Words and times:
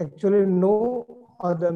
actually 0.00 0.46
no 0.46 1.06
other 1.40 1.72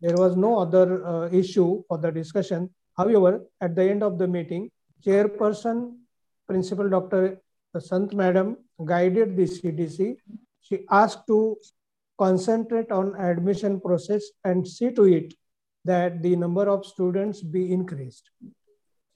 there 0.00 0.16
was 0.16 0.36
no 0.36 0.58
other 0.58 1.06
uh, 1.06 1.28
issue 1.30 1.82
for 1.86 1.98
the 1.98 2.10
discussion. 2.10 2.70
However, 2.96 3.44
at 3.60 3.74
the 3.74 3.84
end 3.84 4.02
of 4.02 4.18
the 4.18 4.26
meeting, 4.26 4.70
chairperson, 5.04 5.96
Principal 6.48 6.88
Dr. 6.88 7.38
Sant 7.78 8.14
Madam 8.14 8.56
guided 8.84 9.36
the 9.36 9.44
CDC. 9.44 10.16
She 10.62 10.86
asked 10.90 11.26
to 11.26 11.56
concentrate 12.18 12.90
on 12.90 13.14
admission 13.20 13.80
process 13.80 14.22
and 14.44 14.66
see 14.66 14.90
to 14.92 15.04
it 15.04 15.34
that 15.84 16.22
the 16.22 16.34
number 16.36 16.68
of 16.68 16.84
students 16.84 17.42
be 17.42 17.72
increased. 17.72 18.30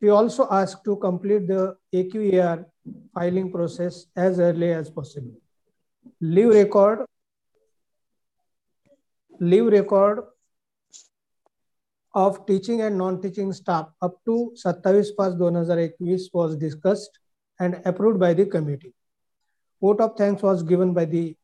She 0.00 0.10
also 0.10 0.48
asked 0.50 0.84
to 0.84 0.96
complete 0.96 1.46
the 1.48 1.76
AQAR 1.94 2.66
filing 3.14 3.50
process 3.50 4.06
as 4.16 4.38
early 4.38 4.72
as 4.72 4.90
possible. 4.90 5.34
Leave 6.20 6.50
record, 6.50 7.06
leave 9.40 9.66
record 9.66 10.24
of 12.14 12.46
teaching 12.46 12.82
and 12.82 12.96
non-teaching 12.96 13.52
staff 13.52 13.88
up 14.00 14.14
to 14.24 14.54
27 14.62 15.04
5 15.16 15.32
2021 15.32 16.28
was 16.32 16.56
discussed 16.56 17.18
and 17.58 17.80
approved 17.84 18.20
by 18.20 18.32
the 18.32 18.46
committee. 18.46 18.94
Vote 19.80 20.00
of 20.00 20.16
thanks 20.16 20.42
was 20.42 20.62
given 20.62 20.94
by 20.94 21.04
the 21.04 21.36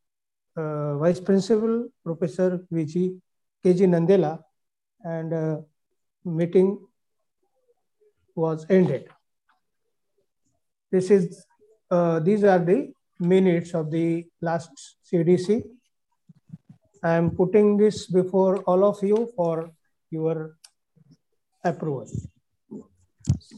uh, 0.56 0.96
Vice 0.98 1.20
Principal, 1.20 1.88
Professor 2.04 2.64
VG 2.72 3.20
KG 3.64 3.80
Nandela, 3.94 4.42
and 5.04 5.32
uh, 5.32 5.56
meeting 6.24 6.78
was 8.34 8.64
ended. 8.70 9.08
This 10.90 11.10
is, 11.10 11.44
uh, 11.90 12.20
these 12.20 12.44
are 12.44 12.58
the 12.58 12.92
minutes 13.20 13.74
of 13.74 13.90
the 13.90 14.26
last 14.40 14.70
CDC. 15.04 15.62
I 17.02 17.12
am 17.12 17.30
putting 17.30 17.76
this 17.76 18.06
before 18.06 18.62
all 18.62 18.84
of 18.84 19.02
you 19.02 19.30
for 19.36 19.70
your 20.12 20.56
approval. 21.64 22.06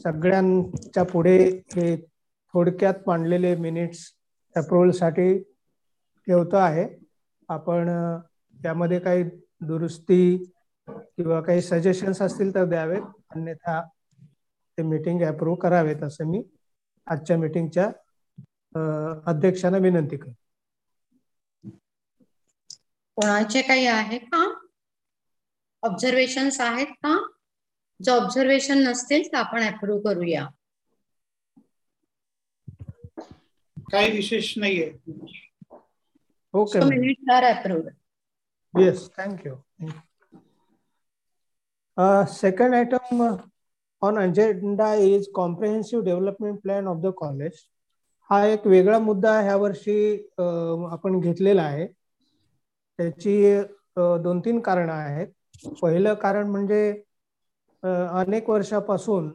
सगळ्यांच्या 0.03 1.03
पुढे 1.03 1.37
हे 1.75 1.95
थोडक्यात 2.53 2.93
मांडलेले 3.07 3.55
minutes 3.55 3.99
अप्रुव्हलसाठी 4.55 5.37
ठेवतो 6.27 6.57
आहे 6.57 6.85
आपण 7.49 7.89
त्यामध्ये 8.63 8.99
काही 8.99 9.23
दुरुस्ती 9.67 10.37
किंवा 10.87 11.39
काही 11.41 11.61
सजेशन्स 11.61 12.21
असतील 12.21 12.53
तर 12.55 12.65
द्यावेत 12.65 13.01
अन्यथा 13.35 13.81
ते 14.77 14.83
मीटिंग 14.83 15.21
अप्रूव्ह 15.23 15.59
करावेत 15.61 16.03
असं 16.03 16.29
मी 16.29 16.43
आजच्या 17.07 17.37
मीटिंगच्या 17.37 17.89
अध्यक्षांना 19.27 19.77
विनंती 19.79 20.17
करतो 20.17 20.41
कोणाचे 23.17 23.61
काही 23.61 23.85
आहे 23.87 24.17
का? 24.19 24.43
ऑब्झर्वेशन्स 25.83 26.59
आहेत 26.61 26.93
का? 27.03 27.15
जर 27.99 28.11
ऑब्झर्वेशन 28.13 28.83
नसतील 28.83 29.27
तर 29.27 29.37
आपण 29.37 29.63
अप्रूव्ह 29.65 30.01
करूया. 30.05 30.47
काही 33.87 34.11
विशेष 34.11 34.53
नाहीये. 34.57 34.91
Okay 36.53 36.79
yes 38.73 39.09
thank you 39.11 39.55
second 42.31 42.75
item 42.75 43.21
on 44.01 44.17
agenda 44.19 44.93
is 45.05 45.27
comprehensive 45.35 46.03
development 46.05 46.59
plan 46.61 46.87
of 46.87 47.01
the 47.01 47.13
college 47.17 47.65
हा 48.33 48.43
एक 48.45 48.65
वेगळा 48.67 48.97
मुद्दा 48.99 49.31
ह्या 49.41 49.55
वर्षी 49.57 49.95
आपण 50.91 51.19
घेतलेला 51.19 51.63
आहे. 51.63 51.87
त्याची 52.99 53.33
दोन 54.23 54.39
तीन 54.39 54.59
कारण 54.61 54.89
आहेत. 54.89 55.27
पहिलं 55.81 56.13
कारण 56.15 56.49
म्हणजे 56.49 56.81
अनेक 57.83 58.49
वर्षापासून 58.49 59.31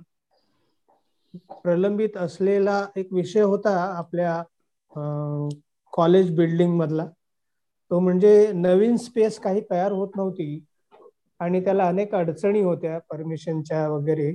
प्रलंबित 1.54 2.16
असलेला 2.16 2.84
एक 2.96 3.12
विषय 3.12 3.42
होता 3.42 3.74
आपल्या 3.96 4.42
कॉलेज 5.92 6.34
बिल्डिंग 6.36 6.76
मधला. 6.76 7.06
तो 7.90 7.98
म्हणजे 8.00 8.30
नवीन 8.54 8.96
स्पेस 8.98 9.38
काही 9.40 9.60
तयार 9.70 9.92
होत 9.92 10.16
नव्हती 10.16 10.58
आणि 11.40 11.60
त्याला 11.64 11.86
अनेक 11.88 12.14
अडचणी 12.14 12.62
होत्या 12.62 12.98
परमिशनच्या 13.10 13.86
वगैरे. 13.88 14.32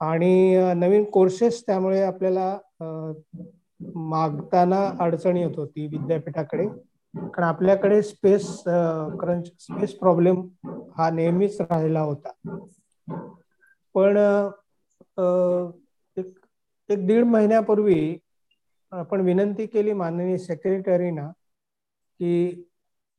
आणि 0.00 0.32
नवीन 0.76 1.04
कोर्सेस 1.10 1.62
त्यामुळे 1.66 2.02
आपल्याला 2.02 2.56
मागताना 3.80 4.80
अडचणी 5.00 5.40
येत 5.42 5.56
होती 5.56 5.86
विद्यापीठाकडे. 5.88 6.66
कारण 7.14 7.44
आपल्याकडे 7.44 8.02
स्पेस 8.02 8.46
क्रंच 9.20 9.46
स्पेस 9.60 9.94
प्रॉब्लेम 9.98 10.40
हा 10.96 11.10
नेहमीच 11.10 11.60
राहिला 11.60 12.00
होता. 12.00 12.30
पण 13.94 14.16
एक 16.16 16.32
एक 16.88 17.06
दीड 17.06 17.24
महिन्यापूर्वी 17.26 17.98
आपण 18.92 19.20
विनंती 19.20 19.66
केली 19.66 19.92
माननीय 19.94 20.36
सेक्रेटरीना 20.38 21.30
की 22.20 22.64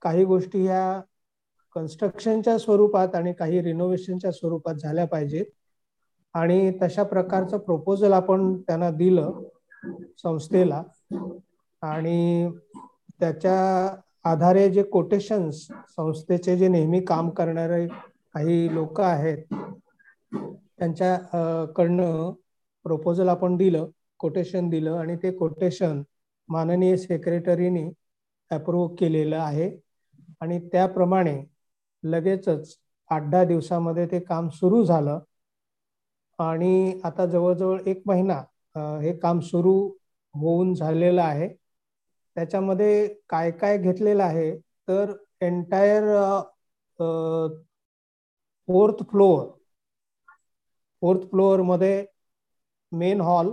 काही 0.01 0.23
गोष्टी 0.25 0.65
ह्या 0.65 1.01
कन्स्ट्रक्शनच्या 1.75 2.57
स्वरूपात 2.59 3.15
आणि 3.15 3.33
काही 3.33 3.61
रिनोव्हेशनच्या 3.61 4.31
स्वरूपात 4.31 4.75
झाल्या 4.75 5.05
पाहिजेत. 5.07 5.45
आणि 6.35 6.71
तशा 6.81 7.03
प्रकारचं 7.03 7.57
प्रपोजल 7.59 8.13
आपण 8.13 8.53
त्यांना 8.57 8.89
दिलं. 8.91 9.31
संस्थेला. 10.17 10.83
आणि 11.81 12.49
त्याच्या 13.19 13.57
आधारे 14.23 14.69
जे 14.69 14.83
कोटेशन्स 14.83 15.65
संस्थेचे 15.89 16.57
जे 16.57 16.67
नेहमी 16.67 16.99
काम 17.05 17.29
करणारे 17.29 17.85
काही 17.87 18.73
लोक 18.75 19.01
आहेत 19.01 19.53
त्यांच्या 20.31 21.65
कडनं 21.75 22.31
प्रपोजल 22.85 23.29
आपण 23.29 23.55
दिलं 23.57 23.89
कोटेशन 24.19 24.69
दिलं 24.69 24.97
आणि 24.97 25.15
ते 25.15 25.31
कोटेशन 25.31 26.01
माननीय 26.49 26.95
सेक्रेटरीने 26.97 27.89
अप्रूव्ह 28.51 28.95
केलेलं 28.99 29.37
आहे. 29.37 29.69
आणि 30.41 30.59
त्याप्रमाणे 30.71 31.35
लगेचच 32.03 32.75
आठ 33.11 33.29
दहा 33.31 33.43
दिवसामध्ये 33.43 34.05
ते 34.11 34.19
काम 34.19 34.49
सुरू 34.49 34.83
झालं. 34.85 35.19
आणि 36.39 36.99
आता 37.03 37.25
जवळजवळ 37.25 37.79
एक 37.87 38.01
महिना 38.05 38.41
हे 38.75 39.17
काम 39.19 39.39
सुरू 39.39 39.73
होऊन 40.35 40.73
झालेलं 40.73 41.21
आहे. 41.21 41.47
त्याच्यामध्ये 42.35 43.07
काय 43.29 43.51
काय 43.51 43.77
घेतलेलं 43.77 44.23
आहे? 44.23 44.51
तर 44.87 45.13
एंटायर 45.41 46.03
फोर्थ 48.69 49.03
फ्लोअर 49.11 49.47
फोर्थ 51.01 51.21
फ्लोअरमध्ये 51.29 52.05
मेन 52.91 53.21
हॉल 53.21 53.49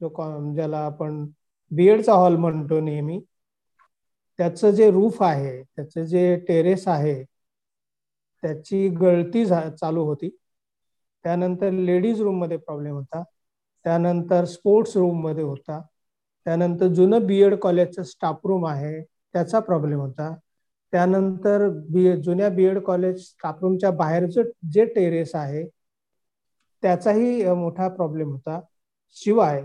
जो 0.00 0.08
ज्याला 0.54 0.78
आपण 0.86 1.24
बीएडचा 1.70 2.14
हॉल 2.14 2.36
म्हणतो 2.36 2.80
नेहमी. 2.80 3.20
त्याचं 4.38 4.70
जे 4.70 4.90
रूफ 4.90 5.22
आहे 5.22 5.62
त्याचं 5.62 6.04
जे 6.04 6.36
टेरेस 6.48 6.86
आहे 6.88 7.22
त्याची 8.42 8.88
गळती 9.00 9.44
चालू 9.46 10.04
होती. 10.04 10.28
त्यानंतर 11.24 11.70
लेडीज 11.72 12.20
रूममध्ये 12.22 12.56
प्रॉब्लेम 12.56 12.94
होता. 12.94 13.22
त्यानंतर 13.86 14.44
स्पोर्ट्स 14.44 14.96
रूममध्ये 14.96 15.42
होता. 15.44 15.80
त्यानंतर 16.46 16.86
जुनं 16.94 17.26
बी 17.26 17.40
एड 17.42 17.54
कॉलेजचं 17.60 18.02
स्टाफ 18.02 18.46
रूम 18.46 18.66
आहे 18.66 19.00
त्याचा 19.02 19.60
प्रॉब्लेम 19.60 20.00
होता. 20.00 20.34
त्यानंतर 20.92 21.68
बी 21.90 22.16
जुन्या 22.22 22.48
बी 22.48 22.64
एड 22.64 22.78
कॉलेज 22.82 23.20
स्टाफरूमच्या 23.22 23.90
बाहेरचं 23.90 24.42
जे 24.72 24.84
टेरेस 24.94 25.34
आहे 25.34 25.64
त्याचाही 26.82 27.44
मोठा 27.54 27.88
प्रॉब्लेम 27.88 28.30
होता. 28.32 28.60
शिवाय 29.16 29.64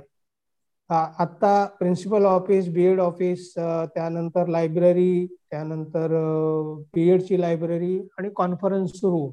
आता 0.90 1.54
principal 1.80 2.26
office 2.26 2.68
B Ed 2.74 3.00
office 3.00 3.52
त्यानंतर 3.58 4.48
लायब्ररी 4.48 5.26
त्यानंतर 5.52 6.16
बीएडची 6.94 7.40
लायब्ररी 7.42 7.98
आणि 8.18 8.30
कॉन्फरन्स 8.36 9.00
रूम 9.04 9.32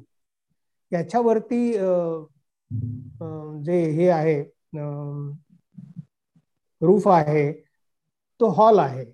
याच्यावरती 0.91 1.71
जे 3.65 3.81
हे 3.91 4.09
आहे 4.09 4.43
रूफ 6.81 7.07
आहे 7.07 7.51
तो 8.39 8.47
हॉल 8.51 8.79
आहे. 8.79 9.05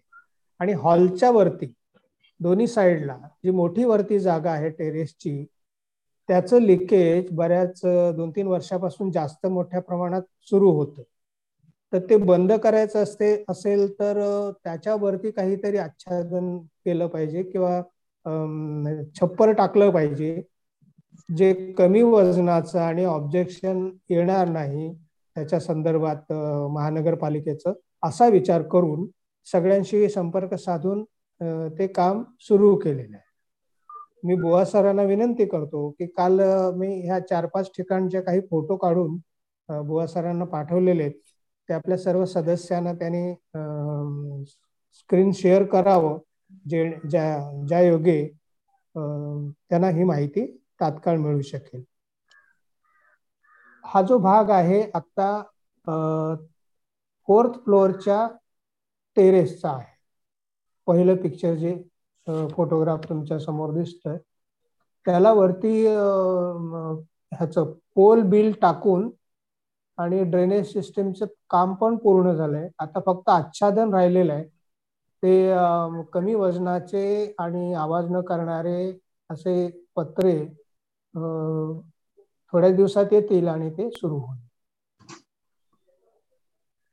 आणि 0.59 0.73
हॉलच्या 0.73 1.29
वरती 1.31 1.71
दोन्ही 2.39 2.67
साईडला 2.67 3.17
जी 3.43 3.51
मोठी 3.51 3.83
वरती 3.83 4.19
जागा 4.19 4.51
आहे 4.51 4.69
टेरेसची 4.69 5.43
त्याचं 6.29 6.61
लिकेज 6.61 7.27
बऱ्याच 7.31 7.81
दोन 8.15 8.29
तीन 8.31 8.47
वर्षापासून 8.47 9.11
जास्त 9.11 9.45
मोठ्या 9.47 9.81
प्रमाणात 9.81 10.21
सुरू 10.49 10.71
होतं. 10.71 11.01
तर 11.93 11.99
ते 12.09 12.15
बंद 12.17 12.51
करायचं 12.53 13.03
असते 13.03 13.33
असेल 13.49 13.87
तर 13.99 14.19
त्याच्यावरती 14.63 15.31
काहीतरी 15.31 15.77
आच्छादन 15.77 16.57
केलं 16.85 17.07
पाहिजे 17.07 17.43
किंवा 17.43 17.81
छप्पर 19.15 19.51
टाकलं 19.53 19.91
पाहिजे. 19.91 20.41
जे 21.29 21.53
कमी 21.73 22.01
वजनाचं 22.03 22.79
आणि 22.79 23.05
ऑब्जेक्शन 23.05 23.87
येणार 24.09 24.47
नाही 24.47 24.89
त्याच्या 25.35 25.59
संदर्भात 25.59 26.31
महानगरपालिकेचं 26.71 27.73
असा 28.03 28.27
विचार 28.29 28.61
करून 28.71 29.05
सगळ्यांशी 29.47 30.07
संपर्क 30.09 30.53
साधून 30.55 31.03
ते 31.79 31.87
काम 31.87 32.23
सुरू 32.39 32.75
केलेलं 32.75 33.15
आहे. 33.15 33.23
मी 34.23 34.35
बुवा 34.35 34.63
सरांना 34.65 35.03
विनंती 35.03 35.45
करतो 35.45 35.89
की 35.99 36.05
काल 36.07 36.39
मी 36.75 36.87
ह्या 37.01 37.19
चार 37.19 37.45
पाच 37.45 37.69
ठिकाणचे 37.77 38.21
काही 38.21 38.39
फोटो 38.49 38.75
काढून 38.77 39.17
बुवा 39.69 40.05
सरांना 40.07 40.45
पाठवलेले 40.45 41.03
आहेत 41.03 41.13
ते 41.69 41.73
आपल्या 41.73 41.97
सर्व 41.97 42.23
सदस्यांना 42.25 42.93
त्यांनी 42.93 43.33
स्क्रीन 44.95 45.31
शेअर 45.31 45.63
करावं 45.65 46.17
जे 46.65 46.83
ज्या 47.09 47.25
ज्या 47.67 47.79
योगे 47.81 48.21
त्यांना 48.95 49.89
ही 49.89 50.03
माहिती 50.03 50.45
तात्काळ 50.81 51.17
मिळू 51.17 51.41
शकेल. 51.41 51.83
हा 53.85 54.01
जो 54.03 54.17
भाग 54.19 54.49
आहे 54.51 54.81
आत्ता 54.95 55.27
फोर्थ 57.27 57.57
फ्लोअरच्या 57.59 58.27
टेरेसचा 59.17 59.71
आहे. 59.71 59.93
पहिलं 60.87 61.15
पिक्चर 61.17 61.55
जे 61.57 61.73
फोटोग्राफ 62.49 63.07
तुमच्यासमोर 63.09 63.73
दिसतोय. 63.73 64.17
त्याला 65.05 65.31
वरती 65.33 65.71
ह्याचं 65.85 67.71
पोल 67.95 68.21
बिल 68.29 68.51
टाकून 68.61 69.09
आणि 69.97 70.23
ड्रेनेज 70.25 70.71
सिस्टीमचं 70.71 71.25
काम 71.49 71.73
पण 71.75 71.95
पूर्ण 71.97 72.33
झालंय. 72.33 72.67
आता 72.79 72.99
फक्त 73.05 73.29
आच्छादन 73.31 73.93
राहिलेलं 73.93 74.33
आहे. 74.33 74.43
ते 75.23 75.31
कमी 76.13 76.33
वजनाचे 76.35 77.03
आणि 77.39 77.73
आवाज 77.75 78.09
न 78.11 78.21
करणारे 78.23 78.77
असे 79.29 79.55
पत्रे 79.95 80.33
थोड्या 82.55 82.69
दिवसात 82.73 83.13
येतील 83.13 83.47
आणि 83.47 83.69
ते 83.71 83.89
सुरू 83.91 84.17
होईल. 84.17 84.41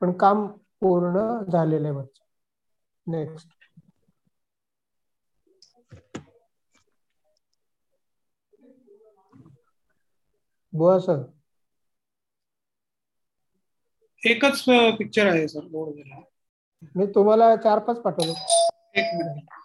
पण 0.02 0.12
काम 0.18 0.46
पूर्ण 0.80 1.20
झालेलं 1.46 1.88
आहे 1.90 1.94
नेक्स्ट 3.06 3.48
बुवा 10.72 10.98
सर. 11.00 11.22
एकच 14.22 14.62
पिक्चर 14.98 15.26
आहे 15.26 15.46
सर 15.48 15.66
मी 16.96 17.06
तुम्हाला 17.14 17.54
चार 17.58 17.78
पाच 17.82 18.00
पाठवले 18.02 18.32
एक 18.94 19.14
मिनिट. 19.14 19.61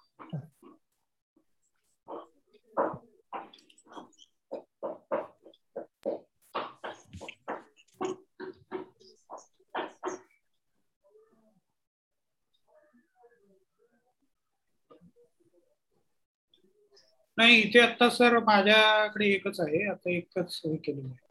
नाही 17.38 17.56
इथे 17.62 17.80
आता 17.80 18.10
सर 18.10 18.38
माझ्याकडे 18.40 19.26
एकच 19.28 19.60
आहे. 19.60 19.86
आता 19.88 20.12
एकच 20.12 20.62
हे 20.66 20.76
केलेलं 20.78 21.08
आहे. 21.08 21.26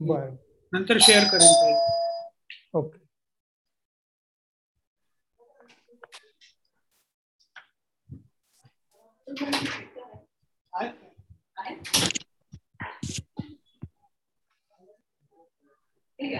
बर. 0.00 0.28
नंतर 0.72 0.98
शेअर 1.00 1.24
करेन 1.24 1.52
काही 1.54 1.74
ओके. 2.74 2.98
ठीक 16.16 16.34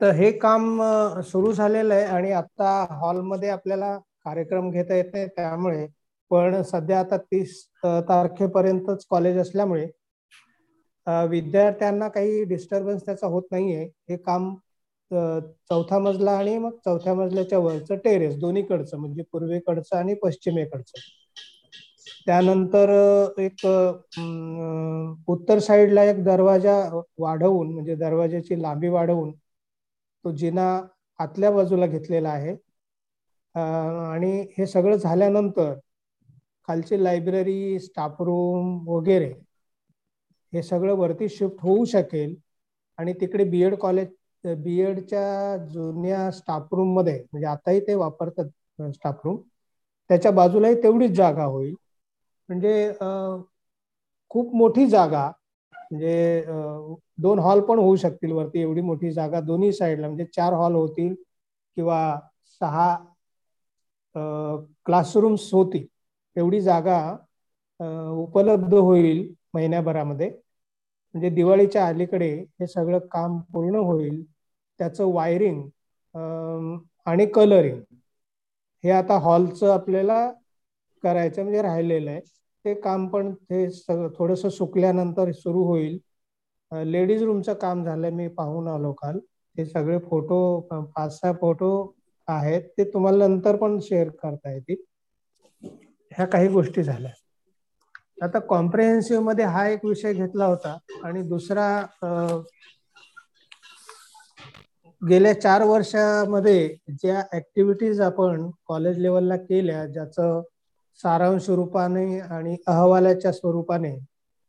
तर 0.00 0.10
हे 0.14 0.30
काम 0.38 0.80
सुरू 1.26 1.52
झालेलं 1.52 1.94
आहे 1.94 2.04
आणि 2.06 2.30
आता 2.32 2.70
हॉलमध्ये 3.00 3.48
आपल्याला 3.50 3.96
कार्यक्रम 4.24 4.70
घेता 4.70 4.94
येत 4.94 5.12
नाही 5.12 5.26
त्यामुळे 5.26 5.86
पण 6.30 6.60
सध्या 6.62 6.98
आता 7.00 7.16
तीस 7.16 7.62
तारखेपर्यंतच 8.08 9.04
कॉलेज 9.10 9.38
असल्यामुळे 9.38 9.86
विद्यार्थ्यांना 11.28 12.08
काही 12.08 12.42
डिस्टर्बन्स 12.44 13.04
त्याचा 13.06 13.26
होत 13.26 13.42
नाहीये. 13.52 13.84
हे 14.08 14.16
काम 14.18 14.54
चौथा 15.10 15.98
मजला 15.98 16.32
आणि 16.32 16.56
मग 16.58 16.76
चौथ्या 16.84 17.14
मजल्याच्या 17.14 17.58
वरचं 17.58 17.96
टेरेस 18.04 18.36
दोन्हीकडचं 18.38 18.98
म्हणजे 18.98 19.22
पूर्वेकडचं 19.32 19.96
आणि 19.96 20.14
पश्चिमेकडचं. 20.22 21.00
त्यानंतर 22.26 22.90
एक 23.38 23.66
उत्तर 25.28 25.58
साईडला 25.58 26.04
एक 26.04 26.22
दरवाजा 26.24 26.74
वाढवून 27.18 27.72
म्हणजे 27.72 27.94
दरवाजाची 27.96 28.60
लांबी 28.62 28.88
वाढवून 28.88 29.32
तो 30.24 30.32
जिना 30.36 30.66
आतल्या 31.20 31.50
बाजूला 31.50 31.86
घेतलेला 31.86 32.30
आहे. 32.30 32.56
आणि 33.54 34.30
हे 34.58 34.66
सगळं 34.66 34.96
झाल्यानंतर 34.96 35.72
खालची 36.68 37.02
लायब्ररी 37.04 37.78
स्टाफ 37.80 38.20
रूम 38.22 38.88
वगैरे 38.88 39.32
हे 40.52 40.62
सगळं 40.62 40.94
वरती 40.96 41.28
शिफ्ट 41.28 41.62
होऊ 41.62 41.84
शकेल. 41.84 42.34
आणि 42.98 43.12
तिकडे 43.20 43.44
बी 43.50 43.62
एड 43.64 43.74
कॉलेज 43.80 44.08
बीएडच्या 44.44 45.56
जुन्या 45.72 46.30
स्टाफ 46.32 46.74
रूममध्ये 46.74 47.14
म्हणजे 47.22 47.46
आताही 47.46 47.80
ते 47.86 47.94
वापरतात 47.94 48.82
स्टाफ 48.94 49.20
रूम 49.24 49.36
त्याच्या 50.10 50.30
बाजूलाही 50.32 50.82
तेवढीच 50.82 51.10
जागा 51.16 51.44
होईल. 51.44 51.74
म्हणजे 52.48 52.92
खूप 54.30 54.54
मोठी 54.56 54.86
जागा 54.88 55.30
म्हणजे 55.90 56.44
दोन 57.18 57.38
हॉल 57.38 57.60
पण 57.66 57.78
होऊ 57.78 57.96
शकतील 57.96 58.32
वरती 58.32 58.60
एवढी 58.60 58.80
मोठी 58.82 59.10
जागा 59.12 59.40
दोन्ही 59.42 59.72
साईडला 59.72 60.06
म्हणजे 60.06 60.24
चार 60.26 60.52
हॉल 60.54 60.74
होतील 60.74 61.14
किंवा 61.76 62.00
सहा 62.60 62.94
क्लासरूम्स 64.86 65.48
होतील. 65.52 65.86
एवढी 66.36 66.60
जागा 66.60 66.98
उपलब्ध 68.14 68.74
होईल 68.74 69.26
महिन्याभरामध्ये. 69.54 70.30
म्हणजे 71.14 71.30
दिवाळीच्या 71.30 71.86
अलीकडे 71.86 72.28
हे 72.60 72.66
सगळं 72.66 72.98
काम 73.10 73.38
पूर्ण 73.52 73.76
होईल. 73.78 74.22
त्याचं 74.80 75.12
वायरिंग 75.14 75.62
आणि 77.06 77.26
कलरिंग 77.34 77.80
हे 78.84 78.90
आता 78.92 79.18
हॉलचं 79.22 79.72
आपल्याला 79.72 80.20
करायचं 81.02 81.42
म्हणजे 81.42 81.62
राहिलेलं 81.62 82.10
आहे. 82.10 82.20
ते 82.64 82.74
काम 82.80 83.06
पण 83.08 83.32
ते 83.44 83.66
थोडस 84.14 84.46
सुकल्यानंतर 84.54 85.32
सुरू 85.34 85.64
होईल. 85.64 85.98
लेडीज 86.72 87.22
रूमचं 87.22 87.54
काम 87.56 87.82
झालंय 87.84 88.10
मी 88.12 88.28
पाहून 88.30 88.68
आलो 88.68 88.92
काल. 88.94 89.18
ते 89.18 89.64
सगळे 89.66 89.98
फोटो 90.02 90.38
पाच 90.70 91.12
सहा 91.14 91.32
फोटो 91.40 91.70
आहेत 92.28 92.68
ते 92.78 92.84
तुम्हाला 92.92 93.26
नंतर 93.28 93.56
पण 93.56 93.78
शेअर 93.82 94.08
करता 94.18 94.52
येतील. 94.52 94.82
ह्या 96.12 96.26
काही 96.26 96.48
गोष्टी 96.50 96.82
झाल्या. 96.82 97.10
आता 98.18 98.38
कॉम्प्रेहेन्सिव्हमध्ये 98.48 99.44
हा 99.46 99.66
एक 99.68 99.84
विषय 99.84 100.12
घेतला 100.14 100.46
होता 100.46 100.76
आणि 101.04 101.22
दुसरा 101.28 101.68
गेल्या 105.02 105.32
चार 105.34 105.62
वर्षामध्ये 105.64 106.68
ज्या 106.92 107.22
ऍक्टिव्हिटीज 107.32 108.00
आपण 108.02 108.48
कॉलेज 108.66 108.98
लेवलला 108.98 109.36
केल्या 109.38 109.84
ज्याचं 109.86 110.40
सारांश 111.02 111.42
स्वरूपाने 111.44 112.18
आणि 112.20 112.56
अहवालाच्या 112.66 113.32
स्वरूपाने 113.32 113.96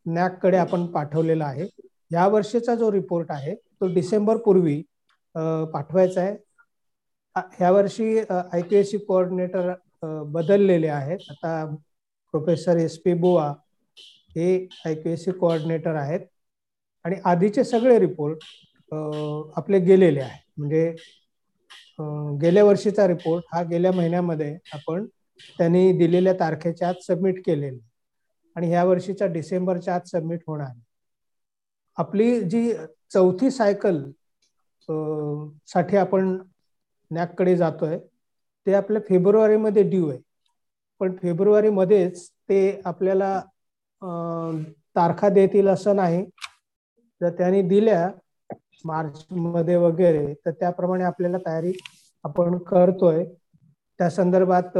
नॅककडे 0.05 0.57
आपण 0.57 0.85
पाठवलेला 0.91 1.45
आहे. 1.45 1.67
या 2.11 2.27
वर्षीचा 2.27 2.75
जो 2.75 2.91
रिपोर्ट 2.91 3.31
आहे 3.31 3.55
तो 3.55 3.93
डिसेंबर 3.93 4.37
पूर्वी 4.45 4.81
पाठवायचा 5.73 6.21
आहे. 6.21 6.35
ह्या 7.35 7.71
वर्षी 7.71 8.17
I 8.29 8.61
P 8.69 8.75
S 8.75 8.89
C 8.91 8.97
coordinator 8.97 9.71
बदललेले 10.33 10.87
आहेत. 10.87 11.19
आता 11.31 11.65
प्रोफेसर 12.33 12.77
एस 12.77 12.97
पी 13.05 13.13
बुवा 13.13 13.47
हे 14.35 14.53
I 14.85 14.95
P 14.95 15.09
S 15.11 15.23
C 15.25 15.31
coordinator 15.31 15.95
आहेत. 15.95 16.19
आणि 17.05 17.15
आधीचे 17.25 17.63
सगळे 17.63 17.97
रिपोर्ट 17.99 18.43
आपले 19.57 19.79
गेलेले 19.79 20.19
आहेत 20.21 20.41
म्हणजे 20.57 20.89
गेल्या 22.41 22.63
वर्षीचा 22.63 23.07
रिपोर्ट 23.07 23.43
हा 23.53 23.61
गेल्या 23.69 23.91
महिन्यामध्ये 23.91 24.53
आपण 24.73 25.05
त्यांनी 25.57 25.91
दिलेल्या 25.97 26.33
तारखेच्या 26.33 26.89
आत 26.89 27.03
सबमिट 27.07 27.41
केलेले. 27.45 27.79
आणि 28.55 28.67
ह्या 28.67 28.83
वर्षीच्या 28.85 29.27
डिसेंबरच्या 29.27 29.95
आत 29.95 30.07
सबमिट 30.07 30.41
होणार. 30.47 30.73
आपली 31.97 32.41
जी 32.49 32.73
चौथी 33.13 33.51
सायकलसाठी 33.51 34.07
आपण 35.97 36.37
नॅककडे 37.11 37.55
जातोय 37.57 37.97
ते 38.67 38.73
आपल्या 38.73 39.01
फेब्रुवारीमध्ये 39.09 39.83
ड्यू 39.83 40.09
आहे. 40.09 40.19
पण 41.01 41.15
फेब्रुवारी 41.17 41.69
मध्येच 41.69 42.27
ते 42.49 42.81
आपल्याला 42.85 43.39
तारखा 44.95 45.29
देतील 45.29 45.67
असं 45.67 45.95
नाही. 45.95 46.25
जर 47.21 47.29
त्यांनी 47.29 47.61
दिल्या 47.61 48.09
मार्च 48.85 49.25
मध्ये 49.31 49.75
वगैरे 49.75 50.33
तर 50.45 50.51
त्याप्रमाणे 50.51 51.03
आपल्याला 51.03 51.37
तयारी 51.37 51.71
आपण 52.25 52.57
करतोय. 52.57 53.23
त्या 54.01 54.09
संदर्भात 54.09 54.77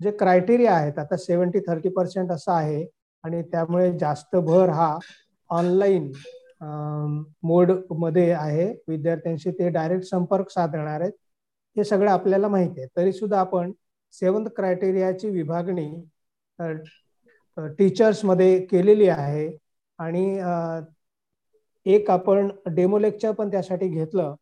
जे 0.00 0.10
क्रायटेरिया 0.18 0.72
आहेत 0.74 0.98
आता 0.98 1.16
सेव्हन्टी 1.16 1.58
थर्टी 1.66 1.88
पर्सेंट 1.88 2.30
असं 2.32 2.52
आहे 2.52 2.84
आणि 3.24 3.42
त्यामुळे 3.52 3.90
जास्त 3.98 4.36
भर 4.46 4.68
हा 4.70 4.96
ऑनलाईन 5.50 6.10
मोडमध्ये 7.44 8.30
आहे. 8.32 8.66
विद्यार्थ्यांशी 8.88 9.50
ते 9.58 9.68
डायरेक्ट 9.70 10.04
संपर्क 10.06 10.50
साधणार 10.50 11.00
आहेत. 11.00 11.12
हे 11.76 11.84
सगळं 11.84 12.10
आपल्याला 12.10 12.48
माहिती 12.48 12.80
आहे. 12.80 12.88
तरी 12.96 13.12
सुद्धा 13.12 13.40
आपण 13.40 13.72
सेवन्थ 14.14 14.48
क्रायटेरियाची 14.56 15.30
विभागणी 15.30 15.88
टीचर्समध्ये 17.78 18.58
केलेली 18.66 19.08
आहे. 19.08 19.48
आणि 19.98 20.24
एक 21.86 22.10
आपण 22.10 22.48
डेमो 22.74 22.98
लेक्चर 22.98 23.32
पण 23.32 23.50
त्यासाठी 23.50 23.88
घेतलं 23.88 24.34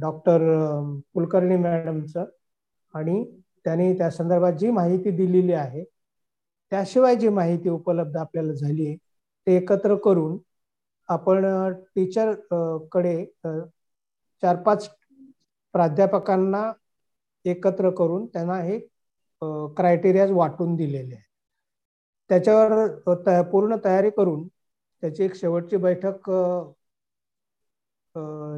डॉक्टर 0.00 0.40
कुलकर्णी 1.14 1.56
मॅडमचं 1.56 2.24
आणि 2.96 3.24
त्यांनी 3.64 3.92
त्या 3.98 4.10
संदर्भात 4.10 4.52
जी 4.52 4.70
माहिती 4.70 5.10
दिलेली 5.16 5.52
आहे 5.54 5.84
त्याशिवाय 6.72 7.16
जी 7.16 7.28
माहिती 7.30 7.68
उपलब्ध 7.68 8.16
आपल्याला 8.16 8.52
झाली 8.54 8.86
आहे 8.86 8.96
ते 9.46 9.56
एकत्र 9.56 9.94
करून 10.04 10.38
आपण 11.08 11.44
टीचरकडे 11.96 13.24
चार 14.42 14.56
पाच 14.62 14.88
प्राध्यापकांना 15.74 16.70
एकत्र 17.44 17.90
करून 17.90 18.26
त्यांना 18.26 18.56
हे 18.62 18.78
क्रायटेरियाज 19.76 20.30
वाटून 20.32 20.74
दिलेले 20.76 21.14
आहे 21.14 21.24
त्याच्यावर 22.30 23.42
पूर्ण 23.50 23.76
तयारी 23.84 24.10
करून 24.10 24.46
त्याची 25.02 25.24
एक 25.24 25.34
शेवटची 25.36 25.76
बैठक 25.78 26.30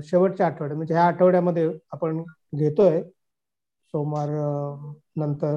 शेवटच्या 0.04 0.46
आठवड्या 0.46 0.76
म्हणजे 0.76 0.94
ह्या 0.94 1.04
आठवड्यामध्ये 1.06 1.68
आपण 1.92 2.22
घेतोय. 2.54 3.02
सोमवार 3.94 4.28
नंतर. 5.16 5.56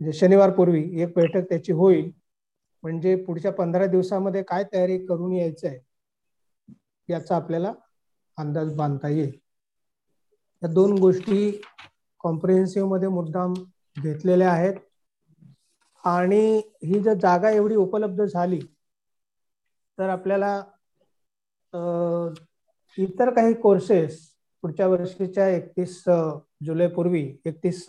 म्हणजे 0.00 0.12
शनिवार 0.12 0.50
पूर्वी 0.50 0.82
एक 1.02 1.12
बैठक 1.16 1.48
त्याची 1.48 1.72
होईल. 1.72 2.10
म्हणजे 2.82 3.14
पुढच्या 3.24 3.52
पंधरा 3.52 3.86
दिवसामध्ये 3.86 4.42
काय 4.44 4.64
तयारी 4.72 4.98
करून 5.06 5.32
यायचं 5.32 5.68
आहे 5.68 5.78
याचा 7.08 7.36
आपल्याला 7.36 7.72
अंदाज 8.38 8.74
बांधता 8.76 9.08
येईल. 9.08 9.38
या 10.62 10.68
दोन 10.70 10.96
गोष्टी 10.98 11.50
कॉम्प्रिहेन्सिव्हमध्ये 12.20 13.08
मुद्दाम 13.10 13.54
घेतलेल्या 13.96 14.50
आहेत. 14.52 14.74
आणि 16.04 16.40
ही 16.84 17.00
जर 17.00 17.14
जागा 17.18 17.50
एवढी 17.50 17.74
उपलब्ध 17.76 18.22
झाली 18.24 18.60
तर 19.98 20.08
आपल्याला 20.10 20.52
इतर 22.98 23.30
काही 23.30 23.54
कोर्सेस 23.54 24.18
पुढच्या 24.64 24.86
वर्षीच्या 24.88 25.48
एकतीस 25.48 26.02
जुलै 26.60 26.88
पूर्वी 26.90 27.22
एकतीस 27.44 27.84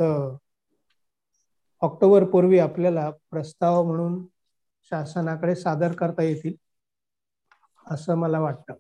ऑक्टोबर 1.82 2.24
पूर्वी 2.30 2.60
आपल्याला 2.60 3.10
प्रस्ताव 3.32 3.84
म्हणून 3.84 4.24
शासनाकडे 4.92 5.56
सादर 5.58 5.94
करता 5.96 6.24
येतील 6.24 6.56
असं 7.86 8.16
मला 8.18 8.40
वाटतं. 8.40 8.74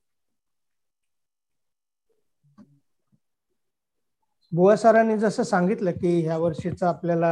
बुवा 4.51 4.75
सरांनी 4.75 5.17
जसं 5.19 5.43
सांगितलं 5.43 5.91
की 5.93 6.19
ह्या 6.21 6.37
वर्षीचं 6.37 6.85
आपल्याला 6.87 7.31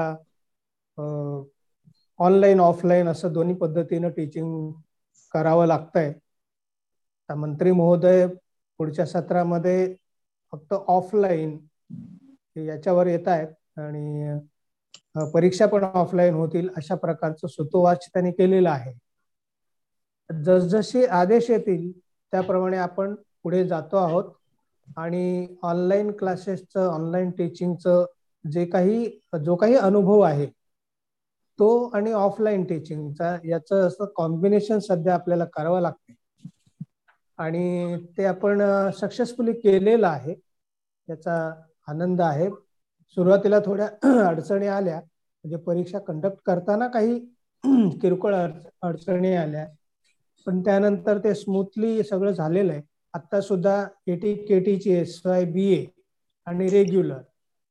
ऑनलाईन 2.19 2.59
ऑफलाईन 2.61 3.07
असं 3.07 3.33
दोन्ही 3.33 3.55
पद्धतीनं 3.57 4.09
टीचिंग 4.11 4.71
करावं 5.33 5.67
लागतंय. 5.67 6.13
मंत्री 7.29 7.71
महोदय 7.71 8.25
पुढच्या 8.79 9.05
सत्रामध्ये 9.05 9.93
फक्त 10.53 10.73
ऑफलाईन 10.73 11.57
याच्यावर 12.55 13.07
येत 13.07 13.27
आहेत. 13.27 13.47
आणि 13.77 14.39
परीक्षा 15.33 15.65
पण 15.65 15.83
ऑफलाईन 15.83 16.33
होतील 16.33 16.69
अशा 16.77 16.95
प्रकारचं 16.95 17.47
सुतोवाच 17.47 18.07
त्यांनी 18.07 18.31
केलेलं 18.31 18.69
आहे. 18.69 18.93
जसजसे 20.29 21.05
आदेश 21.05 21.49
येतील 21.49 21.91
त्याप्रमाणे 22.33 22.77
आपण 22.77 23.15
पुढे 23.43 23.67
जातो 23.67 23.97
आहोत. 23.97 24.33
आणि 24.97 25.47
ऑनलाईन 25.63 26.11
क्लासेसचं 26.11 26.87
ऑनलाईन 26.87 27.29
टीचिंगचं 27.31 28.05
जे 28.45 28.65
काही 28.65 29.05
जो 29.45 29.55
काही 29.55 29.75
अनुभव 29.75 30.19
आहे 30.19 30.45
तो 31.59 31.67
आणि 31.89 32.11
ऑफलाईन 32.11 32.63
टीचिंगचा 32.63 33.35
याचं 33.45 33.87
असं 33.87 34.05
कॉम्बिनेशन 34.15 34.79
सध्या 34.79 35.13
आपल्याला 35.13 35.45
करावं 35.45 35.81
लागते 35.81 36.13
आणि 37.39 37.97
ते 38.17 38.25
आपण 38.25 38.61
सक्सेसफुली 38.91 39.53
केलेलं 39.53 40.07
आहे. 40.07 40.35
याचा 41.07 41.35
आनंद 41.87 42.21
आहे. 42.21 42.49
सुरुवातीला 43.17 43.59
थोड्या 43.59 43.87
अडचणी 44.27 44.67
आल्या. 44.69 44.97
म्हणजे 44.97 45.57
परीक्षा 45.63 45.99
कंडक्ट 45.99 46.37
करताना 46.45 46.87
काही 46.87 47.19
किरकोळ 48.01 48.33
अडचणी 48.35 49.33
आल्या. 49.35 49.65
पण 50.47 50.61
त्यानंतर 50.61 51.17
ते 51.17 51.33
स्मूथली 51.35 52.03
सगळं 52.03 52.31
झालेलं 52.31 52.71
आहे. 52.73 52.81
आता 53.13 53.41
सुद्धा 53.41 53.75
एटी 54.07 54.33
केटीची 54.47 54.91
एस 54.91 55.21
वाय 55.25 55.45
बी 55.45 55.67
ए 55.73 55.85
आणि 56.47 56.67
रेग्युलर 56.69 57.21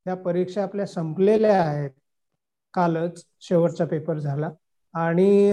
या 0.07 0.15
परीक्षा 0.17 0.63
आपल्या 0.63 0.87
संपलेल्या 0.87 1.61
आहेत. 1.63 1.91
कालच 2.75 3.25
शेवटचा 3.41 3.85
पेपर 3.85 4.19
झाला. 4.19 4.51
आणि 4.95 5.53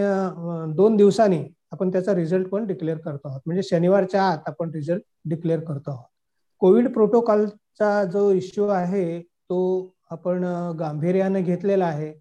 दोन 0.76 0.96
दिवसांनी 0.98 1.44
आपण 1.72 1.92
त्याचा 1.92 2.16
रिझल्ट 2.16 2.48
पण 2.50 2.66
डिक्लेअर 2.66 2.98
करतो 2.98 3.28
आहोत. 3.30 3.42
म्हणजे 3.46 3.64
शनिवारच्या 3.64 4.24
आत 4.24 4.48
आपण 4.48 4.70
रिझल्ट 4.74 5.04
डिक्लेअर 5.26 5.60
करतो 5.64 5.92
आहोत. 5.92 6.06
कोविड 6.62 6.92
प्रोटोकॉल 6.94 7.46
चा 7.80 8.04
जो 8.06 8.32
इश्यू 8.34 8.68
आहे 8.70 9.20
तो 9.22 9.60
आपण 10.12 10.44
गांभीर्याने 10.80 11.42
घेतलेला 11.42 11.86
आहे. 11.86 12.14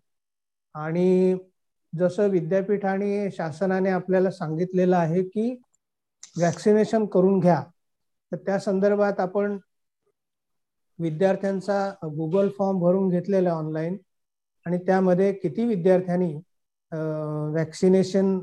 आणि 0.74 1.34
जसं 1.92 2.28
विद्यापीठ 2.30 2.84
आणि 2.86 3.30
शासनाने 3.36 3.90
आपल्याला 3.90 4.30
सांगितलेलं 4.30 4.96
आहे 4.96 5.22
की 5.24 5.50
वॅक्सिनेशन 6.40 7.06
करून 7.06 7.38
घ्या. 7.40 7.62
तर 8.32 8.36
त्या 8.36 8.58
संदर्भात 8.58 9.20
आपण 9.20 9.58
विद्यार्थ्यांचा 10.98 11.88
गुगल 12.16 12.48
फॉर्म 12.58 12.78
भरून 12.80 13.08
घेतलेला 13.08 13.52
ऑनलाईन 13.52 13.96
आणि 14.66 14.78
त्यामध्ये 14.86 15.32
किती 15.32 15.64
विद्यार्थ्यांनी 15.64 16.34
वॅक्सिनेशन 17.54 18.38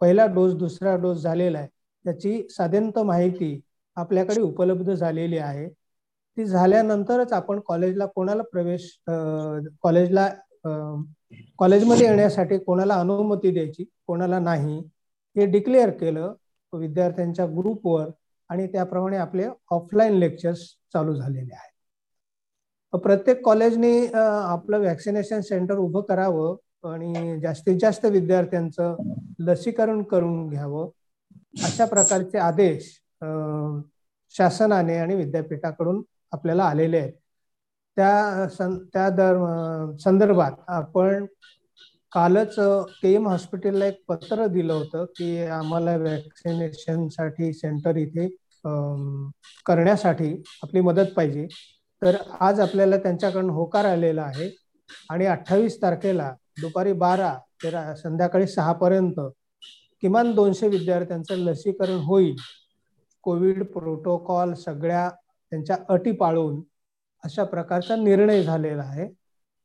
पहिला 0.00 0.26
डोस 0.26 0.54
दुसरा 0.54 0.96
डोस 0.96 1.22
झालेला 1.22 1.58
आहे 1.58 1.68
त्याची 2.04 2.48
साधारणतः 2.50 3.02
माहिती 3.02 3.54
आपल्याकडे 3.96 4.40
उपलब्ध 4.40 4.92
झालेली 4.92 5.38
आहे. 5.38 5.68
ती 6.36 6.44
झाल्यानंतरच 6.44 7.32
आपण 7.32 7.60
कॉलेजला 7.66 8.06
कोणाला 8.06 8.42
प्रवेश 8.52 8.88
कॉलेजला 9.82 10.28
कॉलेजमध्ये 11.58 12.06
येण्यासाठी 12.06 12.58
कोणाला 12.58 12.94
अनुमती 12.94 13.50
द्यायची 13.50 13.84
कोणाला 14.06 14.38
नाही 14.38 14.78
हे 15.36 15.46
डिक्लेअर 15.46 15.90
केलं 15.90 16.34
विद्यार्थ्यांच्या 16.72 17.46
ग्रुपवर 17.48 18.08
आणि 18.50 18.66
त्याप्रमाणे 18.66 19.16
आपले 19.16 19.46
ऑफलाईन 19.70 20.18
लेक्चर्स 20.18 20.60
चालू 20.92 21.14
झालेले 21.14 21.54
आहेत. 21.54 21.72
प्रत्येक 22.92 23.44
कॉलेजने 23.44 23.90
आपलं 24.14 24.78
व्हॅक्सिनेशन 24.78 25.40
सेंटर 25.40 25.76
उभं 25.76 26.00
करावं 26.00 26.56
आणि 26.84 27.38
जास्तीत 27.40 27.76
जास्त 27.80 28.04
विद्यार्थ्यांचं 28.06 28.96
लसीकरण 29.38 30.02
करून 30.02 30.48
घ्यावं 30.48 30.88
अशा 31.64 31.84
प्रकारचे 31.84 32.38
आदेश 32.38 32.92
शासनाने 34.34 34.96
आणि 34.98 35.14
विद्यापीठाकडून 35.14 36.02
आपल्याला 36.32 36.64
आलेले 36.64 36.98
आहेत. 36.98 37.12
त्या 37.96 38.48
सं 38.48 38.76
त्या 38.94 39.08
दर 39.10 39.36
संदर्भात 40.00 40.52
आपण 40.68 41.24
कालच 42.12 42.54
के 43.02 43.12
एम 43.14 43.26
हॉस्पिटलला 43.28 43.86
एक 43.86 44.02
पत्र 44.08 44.46
दिलं 44.46 44.72
होतं 44.72 45.04
की 45.16 45.38
आम्हाला 45.44 45.96
वॅक्सिनेशनसाठी 45.96 47.52
सेंटर 47.52 47.96
इथे 47.96 48.28
करण्यासाठी 49.66 50.32
आपली 50.62 50.80
मदत 50.80 51.12
पाहिजे. 51.16 51.46
तर 52.02 52.16
आज 52.40 52.60
आपल्याला 52.60 52.96
त्यांच्याकडून 52.96 53.50
होकार 53.50 53.84
आलेला 53.84 54.22
आहे 54.22 54.50
आणि 55.10 55.26
अठ्ठावीस 55.26 55.80
तारखेला 55.82 56.32
दुपारी 56.60 56.92
बारा 56.92 57.34
ते 57.62 57.70
संध्याकाळी 57.96 58.46
सहापर्यंत 58.46 59.20
किमान 60.02 60.32
दोनशे 60.34 60.68
विद्यार्थ्यांचं 60.68 61.34
लसीकरण 61.36 61.98
होईल. 62.06 62.36
कोविड 63.26 63.64
प्रोटोकॉल 63.72 64.52
सगळ्या 64.54 65.08
त्यांच्या 65.52 65.76
अटी 65.88 66.12
पाळून 66.12 66.60
अशा 67.24 67.44
प्रकारचा 67.44 67.96
निर्णय 67.96 68.42
झालेला 68.42 68.82
आहे. 68.82 69.08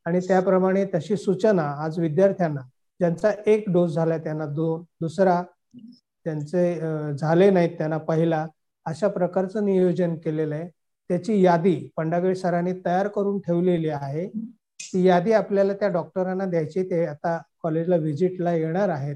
आणि 0.05 0.19
त्याप्रमाणे 0.27 0.85
तशी 0.93 1.17
सूचना 1.17 1.63
आज 1.83 1.99
विद्यार्थ्यांना 1.99 2.61
ज्यांचा 2.99 3.31
एक 3.47 3.69
डोस 3.69 3.91
झाला 3.93 4.17
त्यांना 4.17 4.45
दोन 4.45 4.83
दुसरा 5.01 5.41
त्यांचे 6.25 7.15
झाले 7.17 7.49
नाहीत 7.49 7.77
त्यांना 7.77 7.97
पहिला 7.97 8.45
अशा 8.85 9.07
प्रकारचं 9.07 9.65
नियोजन 9.65 10.15
केलेलं 10.15 10.55
आहे. 10.55 10.69
त्याची 11.09 11.41
यादी 11.41 11.75
पंडागळे 11.97 12.35
सरांनी 12.35 12.73
तयार 12.85 13.07
करून 13.07 13.39
ठेवलेली 13.39 13.89
आहे. 13.89 14.27
ती 14.93 15.03
यादी 15.05 15.31
आपल्याला 15.33 15.73
त्या 15.73 15.87
डॉक्टरांना 15.89 16.45
द्यायची 16.45 16.83
ते 16.83 17.05
आता 17.05 17.37
कॉलेजला 17.63 17.95
व्हिजिटला 17.95 18.53
येणार 18.53 18.89
आहेत. 18.89 19.15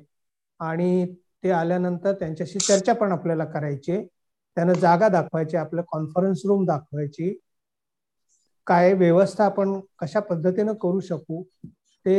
आणि 0.60 1.06
ते 1.44 1.52
आल्यानंतर 1.52 2.14
त्यांच्याशी 2.14 2.60
चर्चा 2.60 2.94
पण 2.94 3.12
आपल्याला 3.12 3.46
करायची 3.46 3.98
त्यांना 4.58 4.74
जागा 4.82 5.08
दाखवायची 5.10 5.58
आपलं 5.58 5.82
कॉन्फरन्स 5.92 6.42
रूम 6.46 6.66
दाखवायची. 6.66 7.34
काय 8.68 8.94
व्यवस्था 8.94 9.46
आपण 9.46 9.80
कशा 10.00 10.20
पद्धतीनं 10.20 10.74
करू 10.82 11.00
शकू 11.00 11.44
ते 12.06 12.16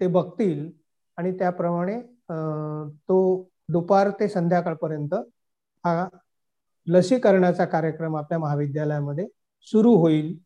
ते 0.00 0.06
बघतील. 0.06 0.70
आणि 1.18 1.32
त्याप्रमाणे 1.38 2.00
तो 3.08 3.18
दुपार 3.72 4.10
ते 4.20 4.28
संध्याकाळपर्यंत 4.28 5.14
हा 5.84 6.08
लसीकरणाचा 6.86 7.64
कार्यक्रम 7.64 8.16
आपल्या 8.16 8.38
महाविद्यालयामध्ये 8.38 9.26
सुरू 9.68 9.94
होईल. 9.96 10.36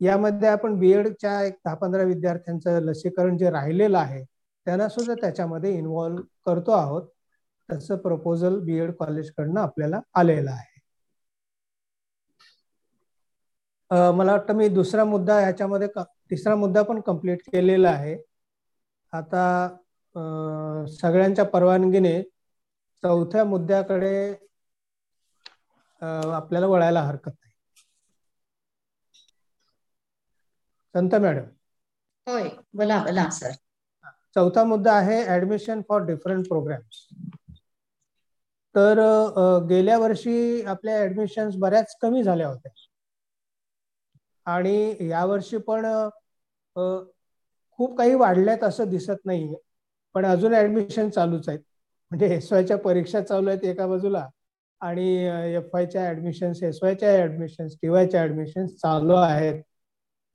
यामध्ये 0.00 0.48
आपण 0.48 0.78
बीएडच्या 0.78 1.40
एक 1.42 1.54
दहा 1.64 1.74
पंधरा 1.74 2.02
विद्यार्थ्यांचं 2.02 2.78
लसीकरण 2.82 3.36
जे 3.38 3.50
राहिलेलं 3.50 3.98
आहे 3.98 4.22
त्यांना 4.66 4.88
सुद्धा 4.88 5.14
त्याच्यामध्ये 5.20 5.72
इन्व्हॉल्व 5.78 6.20
करतो 6.46 6.72
आहोत. 6.72 7.08
तसं 7.68 7.96
प्रपोजल 7.96 8.58
बीएड 8.64 8.92
कॉलेजकडनं 8.98 9.60
आपल्याला 9.60 10.00
आलेलं 10.14 10.50
आहे. 10.50 10.77
मला 13.90 14.32
वाटतं 14.32 14.54
मी 14.56 14.68
दुसरा 14.70 15.04
मुद्दा 15.06 15.38
ह्याच्यामध्ये 15.40 15.88
तिसरा 16.30 16.54
मुद्दा 16.56 16.82
पण 16.84 17.00
कंप्लीट 17.02 17.42
केलेला 17.46 17.90
आहे. 17.90 18.16
आता 19.12 19.42
सगळ्यांच्या 20.92 21.44
परवानगीने 21.46 22.20
चौथ्या 23.02 23.44
मुद्द्याकडे 23.46 24.12
आपल्याला 26.32 26.66
वळायला 26.66 27.02
हरकत 27.02 27.30
नाही. 27.32 27.52
संत 30.94 31.14
मॅडम. 31.16 31.48
होय 32.26 32.48
बोला 32.74 32.98
बोला 33.04 33.28
सर 33.32 33.52
चौथा 34.36 34.64
मुद्दा 34.64 34.92
आहे 34.94 35.18
ऍडमिशन 35.28 35.82
फॉर 35.88 36.04
डिफरंट 36.06 36.48
प्रोग्राम्स 36.48 37.06
तर 38.74 38.98
गेल्या 39.68 39.98
वर्षी 39.98 40.62
आपल्या 40.66 40.98
ऍडमिशन्स 41.00 41.56
बऱ्याच 41.58 41.96
कमी 42.02 42.22
झाल्या 42.22 42.48
होत्या. 42.48 42.72
आणि 44.48 45.08
यावर्षी 45.08 45.56
पण 45.68 45.86
खूप 47.78 47.96
काही 47.98 48.14
वाढल्यात 48.14 48.64
असं 48.64 48.88
दिसत 48.90 49.24
नाहीये. 49.24 49.56
पण 50.14 50.26
अजून 50.26 50.54
ऍडमिशन 50.54 51.08
चालूच 51.10 51.48
आहेत. 51.48 51.60
म्हणजे 52.10 52.26
एस 52.34 52.52
वायच्या 52.52 52.76
परीक्षा 52.78 53.20
चालू 53.20 53.48
आहेत 53.50 53.64
एका 53.64 53.86
बाजूला 53.86 54.28
आणि 54.80 55.08
एफ 55.54 55.64
वायच्या 55.74 56.08
ऍडमिशन्स 56.10 56.62
एस 56.62 56.78
वायच्या 56.82 57.14
ऍडमिशन्स 57.22 57.74
टीवायच्या 57.82 58.22
ऍडमिशन्स 58.22 58.72
चालू 58.74 59.14
आहेत. 59.14 59.62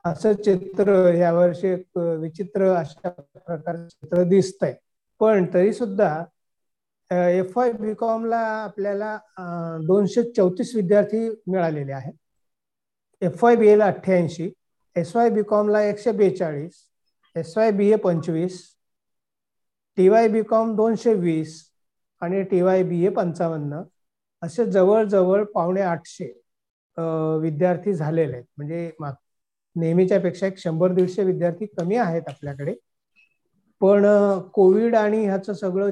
असं 0.06 0.34
चित्र 0.44 0.96
यावर्षी 1.14 1.68
एक 1.68 1.98
विचित्र 1.98 2.74
अशा 2.76 3.10
प्रकारचं 3.10 3.88
चित्र 3.88 4.24
दिसतंय. 4.30 4.74
पण 5.22 5.46
तरी 5.54 5.74
सुद्धा 5.74 6.24
एफ 7.12 7.58
वाय 7.58 7.72
बी 7.72 7.92
ला 8.30 8.40
आपल्याला 8.64 9.18
दोनशे 9.88 10.24
चौतीस 10.34 10.76
विद्यार्थी 10.76 11.30
मिळालेले 11.48 11.92
आहेत. 11.92 12.14
एफ 13.24 13.44
वाय 13.44 13.56
बी 13.56 13.68
एला 13.68 13.86
अठ्ठ्याऐंशी 13.86 14.50
एस 14.96 15.16
वाय 15.16 15.30
बी 15.30 15.44
कॉमला 15.50 15.82
एकशे 15.84 16.12
बेचाळीस 16.12 16.82
एस 17.36 17.58
वाय 17.58 17.72
बी 17.72 17.92
ए 17.92 17.96
पंचवीस 18.04 18.62
टी 19.98 20.08
वाय 20.10 20.28
बी 20.28 20.42
कॉम 20.50 20.76
दोनशे 20.76 21.14
वीस 21.14 21.62
आणि 22.22 22.42
टी 22.52 22.62
वाय 22.62 22.84
बी 22.84 23.06
ए 23.06 23.10
पंचावन्न 23.10 23.82
असे 24.42 24.66
जवळजवळ 24.72 25.44
पावणे 25.56 25.82
आठशे 25.82 26.32
विद्यार्थी 27.42 27.94
झालेले 27.94 28.34
आहेत. 28.34 28.46
म्हणजे 28.58 28.92
नेहमीच्या 29.76 30.20
पेक्षा 30.22 30.48
एक 30.48 30.58
शंभर 30.58 30.94
दीडशे 30.94 31.24
विद्यार्थी 31.24 31.66
कमी 31.78 31.96
आहेत 31.98 32.30
आपल्याकडे. 32.30 32.74
पण 33.82 34.06
कोविड 34.54 34.96
आणि 34.96 35.24
ह्याचं 35.26 35.54
सगळं 35.54 35.90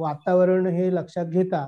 वातावरण 0.00 0.66
हे 0.66 0.94
लक्षात 0.94 1.26
घेता 1.26 1.66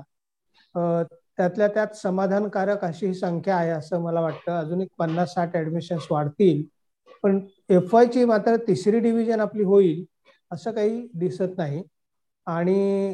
त्यातल्या 1.39 1.67
त्यात 1.67 1.95
समाधानकारक 1.95 2.83
अशी 2.85 3.05
ही 3.07 3.13
संख्या 3.13 3.55
आहे 3.57 3.69
असं 3.71 4.01
मला 4.03 4.21
वाटतं. 4.21 4.51
अजून 4.53 4.81
एक 4.81 4.87
पन्नास 4.99 5.33
साठ 5.33 5.55
ऍडमिशन्स 5.57 6.07
वाढतील. 6.11 6.63
पण 7.23 7.39
एफ 7.69 7.95
ची 8.13 8.23
मात्र 8.25 8.55
तिसरी 8.67 8.99
डिव्हिजन 8.99 9.39
आपली 9.39 9.63
होईल 9.63 10.03
असं 10.51 10.71
काही 10.71 11.07
दिसत 11.15 11.57
नाही. 11.57 11.83
आणि 12.47 13.13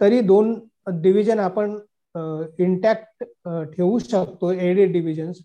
तरी 0.00 0.20
दोन 0.20 0.54
डिव्हिजन 1.02 1.38
आपण 1.40 1.78
इंटॅक्ट 2.58 3.24
ठेवू 3.74 3.98
शकतो. 3.98 4.50
एडी 4.52 4.84
डिव्हिजन्स 4.92 5.38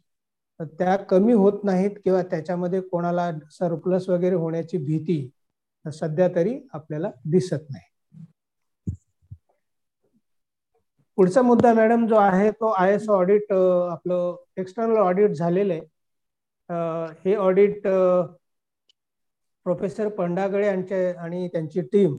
त्या 0.79 0.95
कमी 1.09 1.33
होत 1.33 1.63
नाहीत 1.63 1.91
किंवा 2.03 2.21
त्याच्यामध्ये 2.21 2.81
कोणाला 2.81 3.31
सरप्लस 3.51 4.09
वगैरे 4.09 4.35
होण्याची 4.35 4.77
भीती 4.77 5.29
सध्या 5.85 6.27
तरी 6.35 6.59
आपल्याला 6.73 7.11
दिसत 7.25 7.69
नाही. 7.69 7.85
पुढचा 11.21 11.41
मुद्दा 11.41 11.73
मॅडम 11.73 12.05
जो 12.07 12.15
आहे 12.15 12.49
तो 12.51 12.67
आय 12.77 12.93
एस 12.93 13.07
ऑडिट 13.09 13.51
आपलं 13.53 14.35
एक्सटर्नल 14.57 14.97
ऑडिट 14.97 15.31
झालेलं 15.31 15.73
आहे. 15.73 15.81
हे 17.25 17.35
ऑडिट 17.35 17.81
प्रोफेसर 19.65 20.07
पंडागळे 20.17 20.65
यांचे 20.67 21.03
आणि 21.13 21.47
त्यांची 21.47 21.81
टीम 21.91 22.15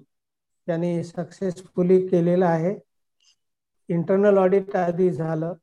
त्यांनी 0.67 1.03
सक्सेसफुली 1.05 1.99
केलेलं 2.09 2.47
आहे. 2.47 2.75
इंटरनल 3.89 4.39
ऑडिट 4.39 4.77
आधी 4.77 5.11
झालं 5.11 5.55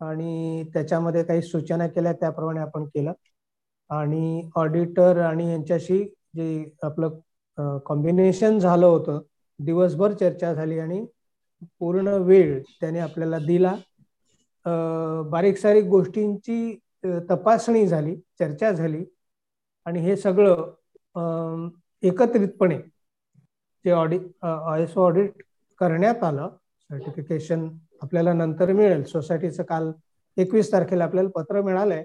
आणि 0.00 0.64
त्याच्यामध्ये 0.74 1.24
काही 1.24 1.42
सूचना 1.42 1.86
केल्या 1.86 2.12
त्याप्रमाणे 2.12 2.60
आपण 2.60 2.84
केलं. 2.84 3.12
आणि 3.90 4.50
ऑडिटर 4.56 5.20
आणि 5.26 5.50
यांच्याशी 5.50 6.02
जे 6.36 6.64
आपलं 6.82 7.78
कॉम्बिनेशन 7.86 8.58
झालं 8.58 8.86
होतं 8.86 9.20
दिवसभर 9.60 10.12
चर्चा 10.12 10.54
झाली 10.54 10.78
आणि 10.78 11.06
पूर्ण 11.80 12.08
वेळ 12.26 12.60
त्याने 12.80 12.98
आपल्याला 13.00 13.38
दिला. 13.46 13.74
बारीक 15.30 15.56
सारीक 15.58 15.84
गोष्टींची 15.88 16.78
तपासणी 17.30 17.86
झाली 17.86 18.14
चर्चा 18.38 18.70
झाली. 18.72 19.04
आणि 19.86 20.00
हे 20.00 20.16
सगळं 20.16 21.68
एकत्रितपणे 22.02 22.78
जे 23.84 23.90
ऑडिट 23.90 24.22
एस 24.80 24.96
ऑडिट 24.98 25.42
करण्यात 25.80 26.22
आलं 26.24 26.48
सर्टिफिकेशन 26.90 27.68
आपल्याला 28.02 28.32
नंतर 28.32 28.72
मिळेल. 28.72 29.04
सोसायटीचं 29.04 29.62
काल 29.68 29.90
एकवीस 30.36 30.72
तारखेला 30.72 31.04
आपल्याला 31.04 31.28
पत्र 31.36 31.62
मिळालंय. 31.62 32.02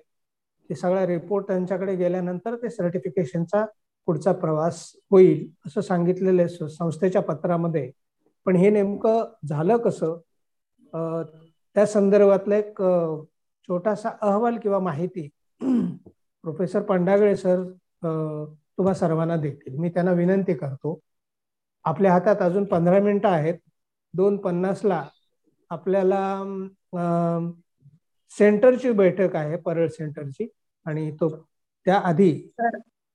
ते 0.69 0.75
सगळा 0.75 1.05
रिपोर्ट 1.07 1.47
त्यांच्याकडे 1.47 1.95
गेल्यानंतर 1.95 2.55
ते 2.61 2.69
सर्टिफिकेशनचा 2.69 3.65
पुढचा 4.07 4.31
प्रवास 4.33 4.81
होईल 5.11 5.49
असं 5.65 5.81
सांगितलेलं 5.81 6.41
आहे 6.41 6.67
संस्थेच्या 6.69 7.21
पत्रामध्ये. 7.21 7.91
पण 8.45 8.55
हे 8.55 8.69
नेमकं 8.69 9.23
झालं 9.47 9.77
कसं? 9.77 10.17
त्या 11.75 11.85
संदर्भातला 11.85 12.55
एक 12.57 12.81
छोटासा 13.69 14.09
अहवाल 14.21 14.57
किंवा 14.57 14.79
माहिती 14.79 15.27
प्रोफेसर 16.43 16.81
पंडागळे 16.81 17.35
सर 17.35 17.63
तुम्हा 18.03 18.93
सर्वांना 18.93 19.35
देतील. 19.35 19.77
मी 19.79 19.89
त्यांना 19.89 20.11
विनंती 20.11 20.53
करतो. 20.53 20.99
आपल्या 21.85 22.11
हातात 22.13 22.41
अजून 22.41 22.63
पंधरा 22.65 22.99
मिनिटं 22.99 23.29
आहेत. 23.29 23.57
दोन 24.13 24.37
पन्नासला 24.37 25.03
आपल्याला 25.71 26.21
सेंटरची 28.31 28.91
बैठक 28.91 29.35
आहे 29.35 29.55
परळ 29.61 29.87
सेंटरची. 29.87 30.47
आणि 30.85 31.09
तो 31.11 31.29
त्याआधी 31.85 32.31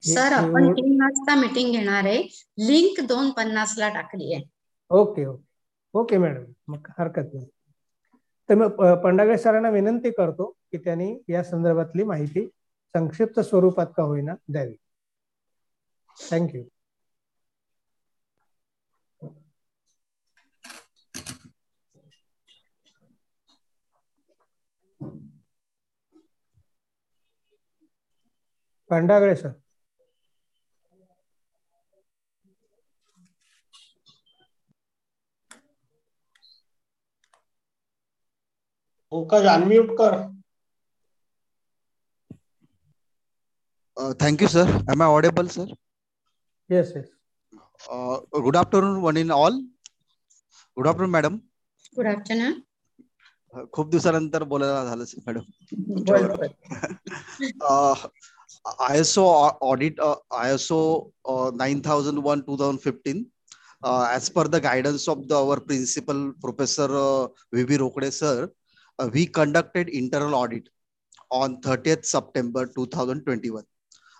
सर 0.03 0.33
आपण 0.33 0.71
तीन 0.73 1.01
वाजता 1.03 1.35
मीटिंग 1.35 1.71
घेणार 1.73 2.05
आहे. 2.05 2.23
लिंक 2.59 3.01
दोन 3.09 3.31
पन्नास 3.31 3.75
ला 3.79 3.89
टाकली 3.89 4.33
आहे 4.35 4.43
ओके 4.91 5.25
ओके. 5.27 5.43
Okay 5.95 6.19
madam. 6.19 6.45
मग 6.69 6.89
हरकत 6.99 7.31
नाही. 7.35 7.47
तर 8.49 8.55
मग 8.55 8.77
पंडागळे 9.03 9.37
सरांना 9.39 9.71
विनंती 9.71 10.11
करतो 10.11 10.47
की 10.73 10.79
त्यांनी 10.79 11.15
या 11.29 11.43
संदर्भातली 11.45 12.03
माहिती 12.05 12.47
संक्षिप्त 12.95 13.41
स्वरूपात 13.41 13.87
का 13.97 14.03
होईना 14.03 14.35
द्यावी. 14.49 14.75
Thank you 16.17 16.63
Pandagale 28.91 29.35
sir. 29.37 29.51
Pankaj 39.31 39.47
unmute 39.49 39.97
कर. 39.99 40.15
Thank 44.21 44.43
you 44.43 44.49
sir 44.49 44.69
am 44.93 45.03
I 45.03 45.09
audible 45.11 45.47
sir 45.49 45.73
yes 46.71 46.93
yes 46.97 47.07
good 48.43 48.57
afternoon 48.57 49.01
one 49.03 49.17
in 49.17 49.31
all 49.33 49.59
good 50.77 50.87
afternoon 50.89 51.11
madam 51.11 51.37
good 51.97 52.07
afternoon 52.07 52.61
खूप 53.73 53.89
दिवसानंतर 53.91 54.43
बोलायला 54.45 54.85
झालं 54.85 55.05
sir 55.05 55.21
madam 55.27 55.43
I 58.81 58.99
S 58.99 59.17
O 59.19 59.25
audit 59.63 60.01
I 60.01 60.53
S 60.55 60.71
O 60.73 61.51
nine 61.57 61.81
thousand 61.85 62.19
one 62.25 62.41
two 62.41 62.57
thousand 62.59 62.79
fifteen 62.81 63.25
as 63.85 64.29
per 64.31 64.47
the 64.49 64.57
guidance 64.63 65.09
of 65.09 65.19
the 65.29 65.33
our 65.33 65.59
principal 65.67 66.29
professor 66.41 66.91
V 67.53 67.65
B 67.65 67.77
Rokade 67.77 68.11
sir 68.13 68.47
uh, 68.99 69.09
we 69.13 69.27
conducted 69.27 69.89
internal 69.89 70.35
audit 70.35 70.69
on 71.31 71.61
30th 71.61 72.05
september 72.05 72.67
2021 72.67 73.63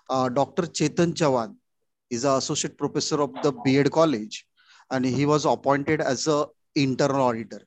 uh, 0.09 0.29
dr 0.29 0.63
chetan 0.77 1.13
chavan 1.13 1.55
is 2.09 2.23
an 2.23 2.37
associate 2.37 2.77
professor 2.77 3.21
of 3.21 3.31
the 3.43 3.51
B.Ed 3.63 3.91
college 3.91 4.45
and 4.91 5.05
he 5.05 5.25
was 5.25 5.45
appointed 5.45 6.01
as 6.01 6.27
a 6.27 6.45
internal 6.75 7.21
auditor. 7.21 7.61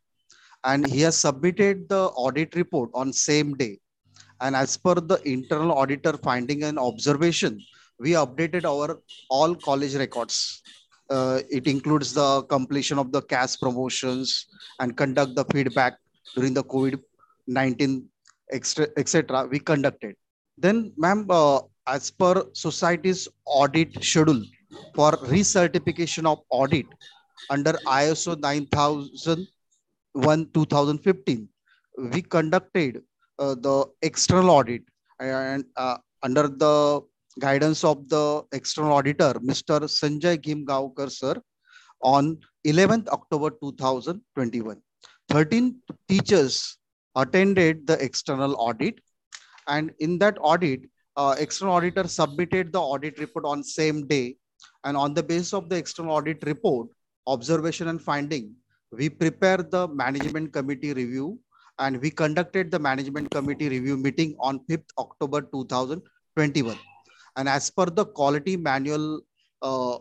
And 0.65 0.87
he 0.87 1.01
has 1.03 1.17
submitted 1.17 1.89
the 1.89 2.05
audit 2.25 2.55
report 2.55 2.91
on 2.95 3.13
same 3.13 3.55
day. 3.55 3.79
And 4.41 4.57
as 4.57 4.77
per 4.77 4.95
the 4.95 5.21
internal 5.25 5.73
auditor 5.73 6.17
finding 6.23 6.65
and 6.65 6.79
observation 6.79 7.61
we 7.99 8.13
updated 8.13 8.65
our 8.65 9.01
all 9.31 9.55
college 9.55 9.95
records. 9.95 10.63
Uh, 11.09 11.41
it 11.51 11.67
includes 11.69 12.13
the 12.13 12.43
completion 12.45 12.99
of 12.99 13.13
the 13.13 13.23
CAS 13.23 13.57
promotions 13.57 14.47
and 14.81 14.97
conduct 14.97 15.37
the 15.37 15.45
feedback 15.53 15.99
during 16.35 16.55
the 16.55 16.65
COVID-19, 16.65 18.05
etc. 18.53 19.47
We 19.51 19.59
conducted. 19.59 20.17
Then, 20.59 20.93
ma'am, 20.97 21.27
uh, 21.31 21.61
as 21.87 22.11
per 22.11 22.45
society's 22.53 23.29
audit 23.47 24.03
schedule 24.03 24.43
for 24.95 25.13
recertification 25.13 26.27
of 26.27 26.41
audit 26.51 26.87
under 27.51 27.73
ISO 27.87 28.39
9001 28.39 30.51
2015, 30.55 31.49
we 32.13 32.23
conducted 32.23 33.03
uh, 33.39 33.55
the 33.55 33.87
external 34.03 34.51
audit 34.51 34.83
and 35.21 35.65
uh, 35.77 35.97
under 36.23 36.49
the 36.49 37.01
guidance 37.41 37.85
of 37.85 38.09
the 38.09 38.43
external 38.53 38.93
auditor, 38.93 39.35
Mr. 39.35 39.81
Sanjay 39.99 40.39
Gimgaonkar, 40.39 41.11
sir, 41.11 41.35
on 42.03 42.39
11th 42.67 43.09
October 43.09 43.51
2021. 43.51 44.81
13 45.33 45.81
teachers 46.09 46.79
attended 47.17 47.87
the 47.87 48.03
external 48.03 48.55
audit. 48.59 49.01
And 49.67 49.93
in 49.99 50.19
that 50.19 50.37
audit, 50.41 50.83
uh, 51.17 51.35
external 51.39 51.75
auditor 51.75 52.07
submitted 52.07 52.73
the 52.73 52.81
audit 52.81 53.19
report 53.19 53.45
on 53.45 53.63
same 53.65 54.07
day. 54.07 54.37
And 54.85 54.97
on 54.97 55.15
the 55.15 55.23
basis 55.23 55.53
of 55.55 55.69
the 55.69 55.77
external 55.77 56.13
audit 56.13 56.45
report, 56.45 56.89
observation 57.27 57.89
and 57.89 58.01
finding, 58.01 58.55
we 58.93 59.09
prepared 59.09 59.71
the 59.71 59.89
management 59.89 60.53
committee 60.53 60.93
review. 60.93 61.39
And 61.79 62.01
we 62.01 62.11
conducted 62.11 62.71
the 62.71 62.79
management 62.79 63.31
committee 63.31 63.69
review 63.69 63.97
meeting 63.97 64.37
on 64.39 64.61
5th 64.69 64.91
October 64.99 65.41
2021 65.41 66.79
and 67.37 67.49
as 67.49 67.71
per 67.71 67.87
the 67.87 68.05
quality 68.05 68.57
manual 68.57 69.21
uh, 69.63 69.99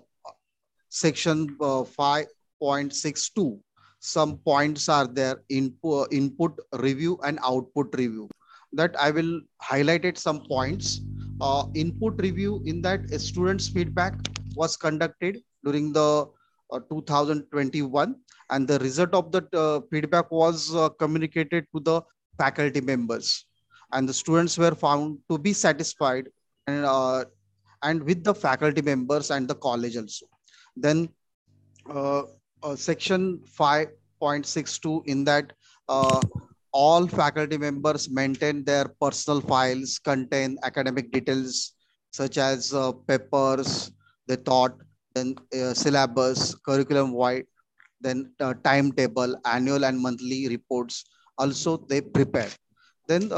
section 0.90 1.56
uh, 1.62 1.84
5.62, 1.84 3.60
some 4.02 4.38
points 4.40 4.90
are 4.90 5.08
there 5.08 5.42
input, 5.50 6.12
input 6.12 6.60
review 6.74 7.20
and 7.24 7.40
output 7.44 7.94
review 7.96 8.28
that 8.74 8.96
I 9.00 9.12
will 9.12 9.42
highlight 9.62 10.06
it 10.06 10.18
some 10.18 10.42
points. 10.42 11.02
Uh, 11.40 11.66
input 11.76 12.20
review 12.22 12.62
in 12.66 12.82
that 12.82 13.10
students 13.20 13.68
feedback 13.68 14.14
was 14.56 14.76
conducted 14.78 15.40
during 15.64 15.94
the 15.94 16.26
uh, 16.72 16.80
2021 16.90 18.16
and 18.50 18.68
the 18.68 18.80
result 18.80 19.14
of 19.14 19.32
the 19.32 19.48
uh, 19.54 19.82
feedback 19.90 20.32
was 20.32 20.76
uh, 20.76 20.90
communicated 20.90 21.66
to 21.74 21.80
the 21.82 22.02
faculty 22.38 22.82
members 22.82 23.46
and 23.94 24.08
the 24.08 24.14
students 24.14 24.58
were 24.58 24.76
found 24.76 25.18
to 25.30 25.38
be 25.38 25.54
satisfied 25.54 26.28
and 26.68 26.86
uh, 26.86 27.26
and 27.84 28.04
with 28.04 28.24
the 28.24 28.34
faculty 28.34 28.82
members 28.82 29.32
and 29.32 29.48
the 29.48 29.56
college 29.56 29.98
also. 29.98 30.28
Then 30.76 31.10
uh, 32.64 32.76
section 32.76 33.40
5.62 33.60 35.08
in 35.08 35.24
that 35.24 35.54
uh, 35.90 36.22
all 36.72 37.08
faculty 37.08 37.58
members 37.58 38.10
maintain 38.10 38.64
their 38.64 38.88
personal 39.02 39.42
files 39.42 40.00
contain 40.00 40.58
academic 40.64 41.12
details 41.12 41.74
such 42.12 42.38
as 42.38 42.74
uh, 42.74 42.92
papers, 42.92 43.92
the 44.28 44.38
thought, 44.38 44.76
then 45.16 45.36
uh, 45.54 45.74
syllabus, 45.74 46.56
curriculum 46.56 47.12
wide, 47.14 47.46
then 48.00 48.32
uh, 48.40 48.54
timetable, 48.64 49.36
annual 49.46 49.86
and 49.86 50.00
monthly 50.00 50.48
reports. 50.50 51.06
Also, 51.38 51.78
they 51.78 52.02
prepare. 52.02 52.50
Then 53.08 53.30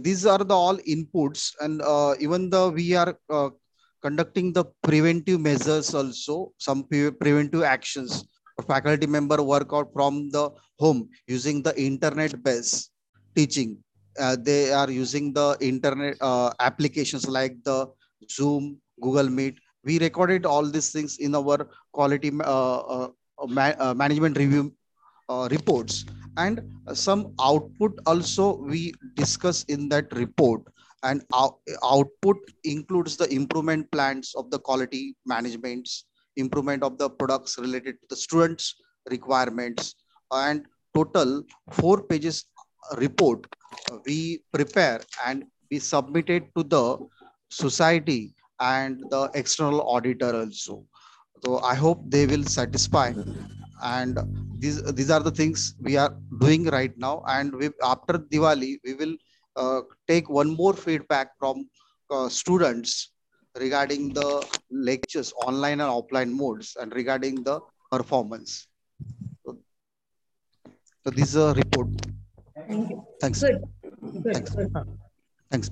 these 0.00 0.26
are 0.26 0.38
the 0.38 0.54
all 0.54 0.76
inputs 0.78 1.54
and 1.60 1.80
even 2.20 2.50
though 2.50 2.70
we 2.70 2.94
are 2.94 3.16
conducting 4.06 4.48
the 4.56 4.64
preventive 4.86 5.40
measures 5.48 5.88
also 6.00 6.34
some 6.66 6.80
pre 6.88 7.02
preventive 7.22 7.64
actions 7.76 8.12
faculty 8.72 9.06
member 9.16 9.38
work 9.42 9.70
out 9.78 9.88
from 9.92 10.30
the 10.30 10.44
home 10.82 11.08
using 11.26 11.62
the 11.62 11.74
internet 11.88 12.42
based 12.42 12.90
teaching. 13.34 13.76
Uh, 14.18 14.36
they 14.48 14.72
are 14.72 14.90
using 14.90 15.32
the 15.32 15.56
internet 15.60 16.16
uh, 16.20 16.50
applications 16.60 17.28
like 17.28 17.54
the 17.64 17.86
zoom 18.30 18.78
google 19.02 19.28
meet. 19.28 19.58
We 19.84 19.98
recorded 19.98 20.46
all 20.46 20.64
these 20.64 20.90
things 20.90 21.18
in 21.18 21.34
our 21.34 21.68
quality 21.92 22.32
uh, 22.42 22.78
uh, 22.78 23.08
ma 23.46 23.94
management 23.94 24.38
review 24.38 24.72
reports. 25.50 26.04
And 26.38 26.60
some 26.92 27.34
output 27.40 27.98
also 28.06 28.56
we 28.56 28.94
discuss 29.14 29.64
in 29.64 29.88
that 29.90 30.12
report 30.12 30.62
and 31.08 31.22
out, 31.40 31.56
output 31.84 32.36
includes 32.64 33.16
the 33.16 33.28
improvement 33.38 33.90
plans 33.94 34.32
of 34.40 34.50
the 34.50 34.58
quality 34.68 35.04
managements 35.34 36.04
improvement 36.36 36.82
of 36.82 36.98
the 36.98 37.08
products 37.20 37.58
related 37.58 37.94
to 38.00 38.06
the 38.12 38.16
students 38.24 38.74
requirements 39.16 39.94
and 40.44 40.66
total 40.96 41.30
four 41.78 41.96
pages 42.10 42.44
report 43.04 43.46
we 44.06 44.40
prepare 44.52 45.00
and 45.26 45.44
we 45.70 45.78
submitted 45.78 46.42
to 46.56 46.62
the 46.74 46.84
society 47.50 48.34
and 48.60 49.02
the 49.10 49.30
external 49.34 49.82
auditor 49.82 50.34
also. 50.34 50.84
So 51.44 51.58
i 51.60 51.74
hope 51.74 52.02
they 52.08 52.26
will 52.26 52.44
satisfy. 52.44 53.12
And 53.82 54.18
these 54.58 54.82
these 54.98 55.10
are 55.10 55.20
the 55.20 55.30
things 55.30 55.74
we 55.80 55.96
are 55.96 56.12
doing 56.40 56.64
right 56.76 56.96
now. 56.96 57.22
And 57.26 57.54
we 57.54 57.70
after 57.82 58.14
diwali 58.18 58.78
we 58.84 58.94
will 58.94 59.14
take 60.07 60.29
one 60.29 60.49
more 60.55 60.73
feedback 60.73 61.29
from 61.39 61.65
uh, 62.09 62.27
students 62.29 63.11
regarding 63.55 64.13
the 64.13 64.29
lectures 64.71 65.33
online 65.47 65.79
and 65.81 65.91
offline 65.91 66.31
modes 66.31 66.77
and 66.79 66.93
regarding 66.93 67.43
the 67.43 67.59
performance 67.91 68.67
so, 69.45 69.57
so 71.05 71.09
this 71.09 71.29
is 71.29 71.35
a 71.35 71.53
report 71.53 71.87
Thank 72.67 72.89
you. 72.89 73.05
thanks 73.19 73.39
Good. 73.41 73.61
Good. 74.23 74.33
Thanks. 74.33 74.51
Good. 74.55 74.71
thanks 75.51 75.69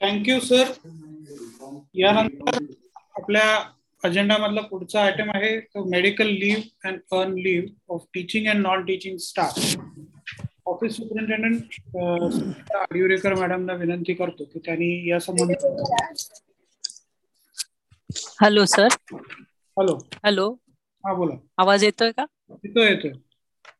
thank you 0.00 0.38
sir 0.40 0.70
यानंतर 1.94 2.56
आपल्या 3.18 3.44
agenda 4.04 4.36
मधला 4.38 4.60
पुढचा 4.60 5.00
item 5.02 5.30
आहे 5.34 5.58
तो 5.60 5.84
medical 5.90 6.26
leave 6.26 6.88
and 6.88 7.00
earn 7.12 7.32
leave 7.38 7.94
of 7.94 8.04
teaching 8.14 8.46
and 8.48 8.62
non 8.62 8.84
teaching 8.84 9.16
staff 9.24 9.58
office 10.65 10.95
superintendent 10.95 11.75
Adivarekar 12.77 13.33
मॅडमला 13.35 13.73
विनंती 13.75 14.13
करतो 14.15 14.45
की 14.45 14.59
त्यांनी 14.59 14.91
या 15.09 15.19
संबंधित 15.21 15.65
हॅलो 18.39 18.65
सर. 18.67 18.89
हॅलो. 19.77 19.95
हॅलो. 20.17 20.47
हा 21.03 21.13
बोला. 21.13 21.35
आवाज 21.59 21.83
येतोय 21.83 22.11
का? 22.11 22.25
येतोय 22.63 22.87
येतोय. 22.87 23.11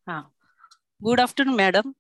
हा. 0.02 0.20
Good 1.02 1.20
afternoon 1.22 1.56
madam 1.56 1.92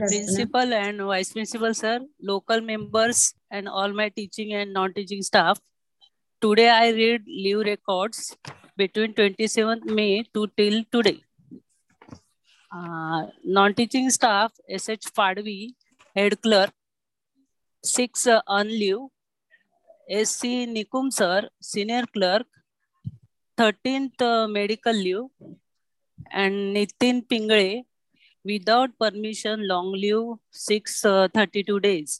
principal 0.00 0.72
and 0.74 1.00
vice 1.02 1.32
principal 1.32 1.72
sir 1.74 1.98
local 2.24 2.60
members 2.64 3.32
and 3.50 3.68
all 3.70 3.92
my 3.94 4.08
teaching 4.10 4.52
and 4.54 4.72
non 4.72 4.92
teaching 4.92 5.20
staff 5.24 5.60
today 6.42 6.66
I 6.68 6.90
read 6.92 7.28
leave 7.28 7.62
record 7.64 8.14
between 8.78 9.12
twenty 9.12 9.48
seven 9.48 9.80
May 9.92 10.06
to 10.34 10.44
till 10.56 10.82
today 10.92 11.12
non 12.74 13.72
teaching 13.72 14.08
staff 14.10 14.60
S 14.70 14.88
H 14.90 15.06
Phadvi 15.16 15.58
head 16.16 16.34
clerk 16.42 16.72
six 17.84 18.28
earn 18.28 18.66
leave 18.68 19.08
S 20.10 20.30
C 20.40 20.54
Nikum 20.66 21.08
sir 21.10 21.48
senior 21.62 22.04
clerk 22.12 22.46
thirteenth 23.58 24.22
medical 24.50 24.96
leave 24.98 25.26
and 26.34 26.72
Nitin 26.72 27.20
Pingale 27.30 27.80
without 28.44 28.90
permission 29.00 29.60
long 29.64 29.94
leave 29.96 30.34
six 30.58 31.00
thirty 31.36 31.62
two 31.62 31.78
days 31.78 32.18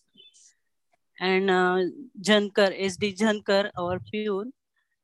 and 1.18 1.50
Zankar 2.20 2.72
S 2.74 2.98
D 3.00 3.12
Zankar 3.12 3.68
our 3.74 3.98
peon 4.10 4.50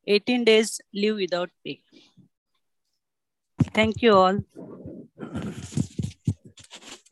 eighteen 0.06 0.44
days 0.44 0.78
leave 0.94 1.14
without 1.14 1.50
pay 1.64 1.80
thank you 3.76 4.12
all 4.12 4.40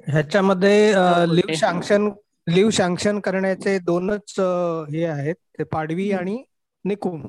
ह्याच्यामध्ये 0.07 0.93
leave. 1.29 1.53
Sanction 1.57 2.09
leave 2.47 2.71
sanction 2.73 3.19
करण्याचे 3.21 3.79
दोनच 3.83 4.35
हे 4.91 5.05
आहेत 5.07 5.35
ते 5.59 5.65
पाडवी 5.67 6.11
आणि 6.13 6.43
निकुम. 6.85 7.23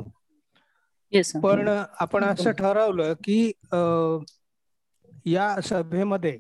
पण 1.43 1.67
आपण 1.67 2.23
असं 2.23 2.51
ठरवलं 2.53 3.13
की 3.23 3.39
या 5.25 5.47
सभेमध्ये 5.61 6.37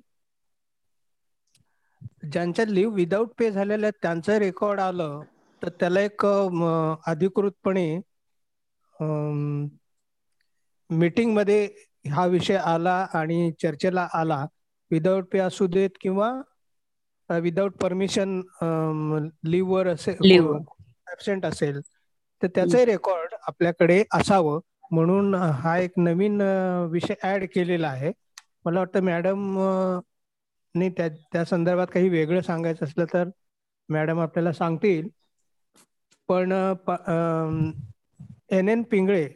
ज्यांच्या 2.23 2.65
लिव्ह 2.65 2.93
विदाऊट 2.95 3.29
पे 3.33 3.49
झालेल्या 3.51 3.89
त्यांचं 3.93 4.37
रेकॉर्ड 4.39 4.79
आलं 4.79 5.23
तर 5.61 5.69
त्याला 5.79 5.99
एक 6.01 6.25
अधिकृतपणे 6.25 7.87
मीटिंगमध्ये 10.89 11.67
हा 12.09 12.25
विषय 12.27 12.55
आला 12.65 12.95
आणि 13.13 13.51
चर्चेला 13.59 14.07
आला 14.13 14.45
विदाऊट 14.91 15.25
पे 15.25 15.39
असू 15.39 15.67
देत 15.69 15.89
किंवा 16.01 16.31
विदाऊट 17.29 17.73
परमिशन 17.77 18.39
वर 19.63 19.87
असेल 19.87 20.17
ऍबसेंट 21.07 21.45
असेल 21.45 21.79
तर 22.41 22.47
त्याचंही 22.55 22.85
रेकॉर्ड 22.85 23.33
आपल्याकडे 23.41 24.03
असावं. 24.13 24.59
म्हणून 24.91 25.33
हा 25.35 25.77
एक 25.79 25.91
नवीन 25.97 26.41
विषय 26.91 27.13
ऍड 27.25 27.45
केलेला 27.47 27.87
आहे. 27.89 28.11
मला 28.65 28.79
वाटतं 28.79 29.03
मॅडम 29.03 29.57
ने 30.75 30.89
त्या 30.89 31.07
त्या 31.25 31.43
संदर्भात 31.45 31.87
काही 31.87 32.09
वेगळं 32.09 32.41
सांगायचं 32.43 32.85
असलं 32.85 33.05
तर 33.13 33.29
मॅडम 33.89 34.19
आपल्याला 34.21 34.51
सांगतील. 34.53 35.09
पण 36.29 36.51
एन 38.51 38.69
एन 38.69 38.83
पिंगळे 38.85 39.27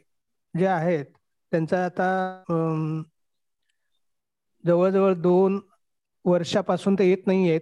जे 0.53 0.65
आहेत 0.67 1.05
त्यांचा 1.51 1.83
आता 1.85 2.07
जवळजवळ 4.63 5.13
दोन 5.17 5.59
वर्षापासून 6.25 6.95
ते 6.95 7.09
येत 7.09 7.27
नाही 7.27 7.49
आहेत. 7.49 7.61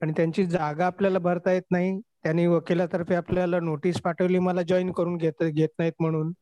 आणि 0.00 0.12
त्यांची 0.16 0.44
जागा 0.46 0.86
आपल्याला 0.86 1.18
भरता 1.20 1.52
येत 1.52 1.62
नाही. 1.70 1.98
त्यांनी 2.22 2.46
वकिलातर्फे 2.46 3.14
आपल्याला 3.14 3.60
नोटीस 3.60 4.00
पाठवली 4.02 4.38
मला 4.40 4.62
जॉईन 4.64 4.92
करून 4.92 5.16
घेत 5.16 5.42
घेत 5.44 5.68
नाहीत 5.78 5.92
म्हणून. 6.00 6.32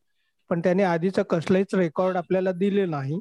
पण 0.51 0.61
त्याने 0.61 0.83
आधीचं 0.85 1.23
कसलंच 1.31 1.75
रेकॉर्ड 1.75 2.17
आपल्याला 2.17 2.53
दिले 2.55 2.87
नाही. 2.87 3.21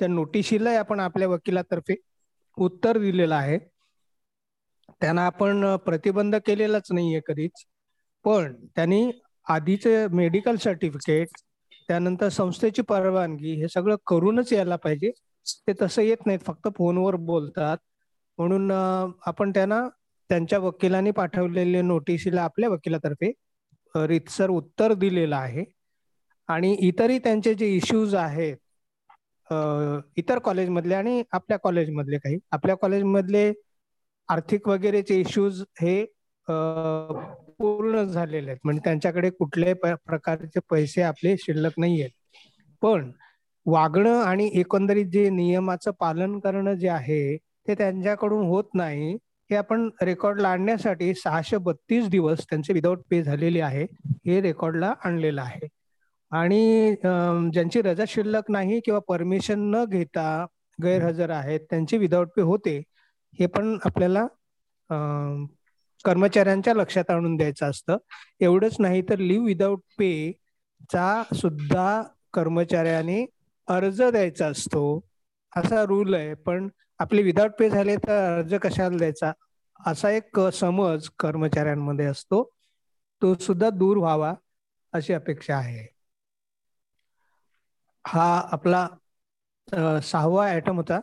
त्या 0.00 0.08
नोटिशीला 0.08 0.70
आपण 0.78 1.00
आपल्या 1.00 1.28
वकिलातर्फे 1.28 1.94
उत्तर 2.56 2.98
दिलेलं 2.98 3.34
आहे. 3.34 3.58
त्यांना 5.00 5.24
आपण 5.26 5.64
प्रतिबंध 5.86 6.36
केलेलाच 6.46 6.90
नाहीये 6.92 7.20
कधीच. 7.26 7.64
पण 8.24 8.54
त्यांनी 8.76 9.10
आधीचे 9.46 10.06
मेडिकल 10.12 10.56
सर्टिफिकेट 10.58 11.36
त्यानंतर 11.88 12.28
संस्थेची 12.28 12.82
परवानगी 12.82 13.52
हे 13.60 13.68
सगळं 13.68 13.96
करूनच 14.06 14.52
यायला 14.52 14.76
पाहिजे. 14.76 15.10
ते 15.66 15.72
तसं 15.82 16.02
येत 16.02 16.26
नाहीत 16.26 16.40
फक्त 16.46 16.68
फोनवर 16.76 17.16
बोलतात. 17.26 17.78
म्हणून 18.38 18.70
आपण 18.70 19.50
त्यांना 19.50 19.80
त्यांच्या 20.30 20.58
वकिलांनी 20.58 21.10
पाठवलेल्या 21.10 21.82
नोटिशीला 21.82 22.42
आपल्या 22.42 22.68
वकिलातर्फे 22.70 23.32
रितसर 23.94 24.50
उत्तर 24.50 24.92
दिलेलं 24.94 25.36
आहे. 25.36 25.64
आणि 26.48 26.72
इतरही 26.88 27.18
त्यांचे 27.18 27.54
जे 27.54 27.66
इश्यूज 27.76 28.14
आहेत 28.14 28.56
इतर 30.18 30.38
कॉलेजमधले 30.44 30.94
आणि 30.94 31.22
आपल्या 31.32 31.58
कॉलेजमधले 31.58 32.18
काही 32.18 32.38
आपल्या 32.52 32.76
कॉलेजमधले 32.76 33.52
आर्थिक 34.28 34.68
वगैरेचे 34.68 35.20
इश्यूज 35.20 35.62
हे 35.80 36.00
पूर्ण 37.60 38.02
झालेले 38.04 38.50
आहेत. 38.50 38.58
म्हणजे 38.64 38.80
त्यांच्याकडे 38.84 39.30
कुठल्याही 39.30 39.74
प्रकारचे 40.06 40.60
पैसे 40.70 41.02
आपले 41.02 41.36
शिल्लक 41.38 41.78
नाही 41.78 42.00
आहेत. 42.00 42.10
पण 42.82 43.10
वागणं 43.66 44.22
आणि 44.22 44.48
एकंदरीत 44.54 45.06
जे 45.12 45.28
नियमाचं 45.30 45.90
पालन 46.00 46.38
करणं 46.40 46.74
जे 46.74 46.88
आहे 46.88 47.36
ते 47.68 47.74
त्यांच्याकडून 47.74 48.46
होत 48.46 48.64
नाही. 48.74 49.16
हे 49.50 49.56
आपण 49.56 49.88
रेकॉर्डला 50.02 50.48
आणण्यासाठी 50.48 51.12
सहाशे 51.14 51.56
बत्तीस 51.60 52.08
दिवस 52.10 52.44
त्यांचे 52.50 52.72
विदाऊट 52.72 53.02
पे 53.10 53.22
झालेले 53.22 53.60
आहे. 53.60 53.84
हे 54.26 54.40
रेकॉर्डला 54.40 54.92
आणलेलं 55.04 55.42
आहे. 55.42 55.68
आणि 56.32 56.94
ज्यांची 57.52 57.82
रजा 57.82 58.04
शिल्लक 58.08 58.50
नाही 58.50 58.80
किंवा 58.84 59.00
परमिशन 59.08 59.60
न 59.74 59.84
घेता 59.86 60.44
गैरहजर 60.78 61.30
आहेत 61.30 61.60
त्यांचे 61.70 61.98
विदाऊट 61.98 62.28
पे 62.36 62.42
होते. 62.42 62.78
हे 63.38 63.46
पण 63.46 63.76
आपल्याला 63.84 64.26
कर्मचाऱ्यांच्या 66.06 66.74
लक्षात 66.74 67.10
आणून 67.10 67.36
द्यायचं 67.36 67.70
असतं. 67.70 67.96
एवढंच 68.40 68.76
नाही 68.78 69.02
तर 69.02 69.18
लिव्ह 69.20 69.46
विदाउट 69.46 69.80
पे 69.98 70.10
चा 70.90 71.22
सुद्धा 71.34 71.86
कर्मचाऱ्याने 72.34 73.24
अर्ज 73.68 74.02
द्यायचा 74.02 74.46
असतो. 74.48 74.82
असा 75.52 75.82
रूल 75.84 76.14
आहे. 76.14 76.34
पण 76.36 76.68
आपले 77.00 77.22
विदाउट 77.22 77.50
पे 77.58 77.68
झाले 77.70 77.96
तर 77.98 78.10
अर्ज 78.30 78.54
कशाला 78.62 78.96
द्यायचा? 78.96 79.32
असा 79.80 80.10
एक 80.10 80.40
समज 80.54 81.08
कर्मचाऱ्यांमध्ये 81.18 82.06
असतो. 82.06 82.42
तो 83.22 83.34
सुद्धा 83.40 83.70
दूर 83.72 83.96
व्हावा 83.98 84.32
अशी 84.92 85.12
अपेक्षा 85.12 85.56
आहे. 85.56 85.86
हा 88.04 88.24
आपला 88.52 88.86
सहावा 90.02 90.46
आयटम 90.46 90.76
होता. 90.76 91.00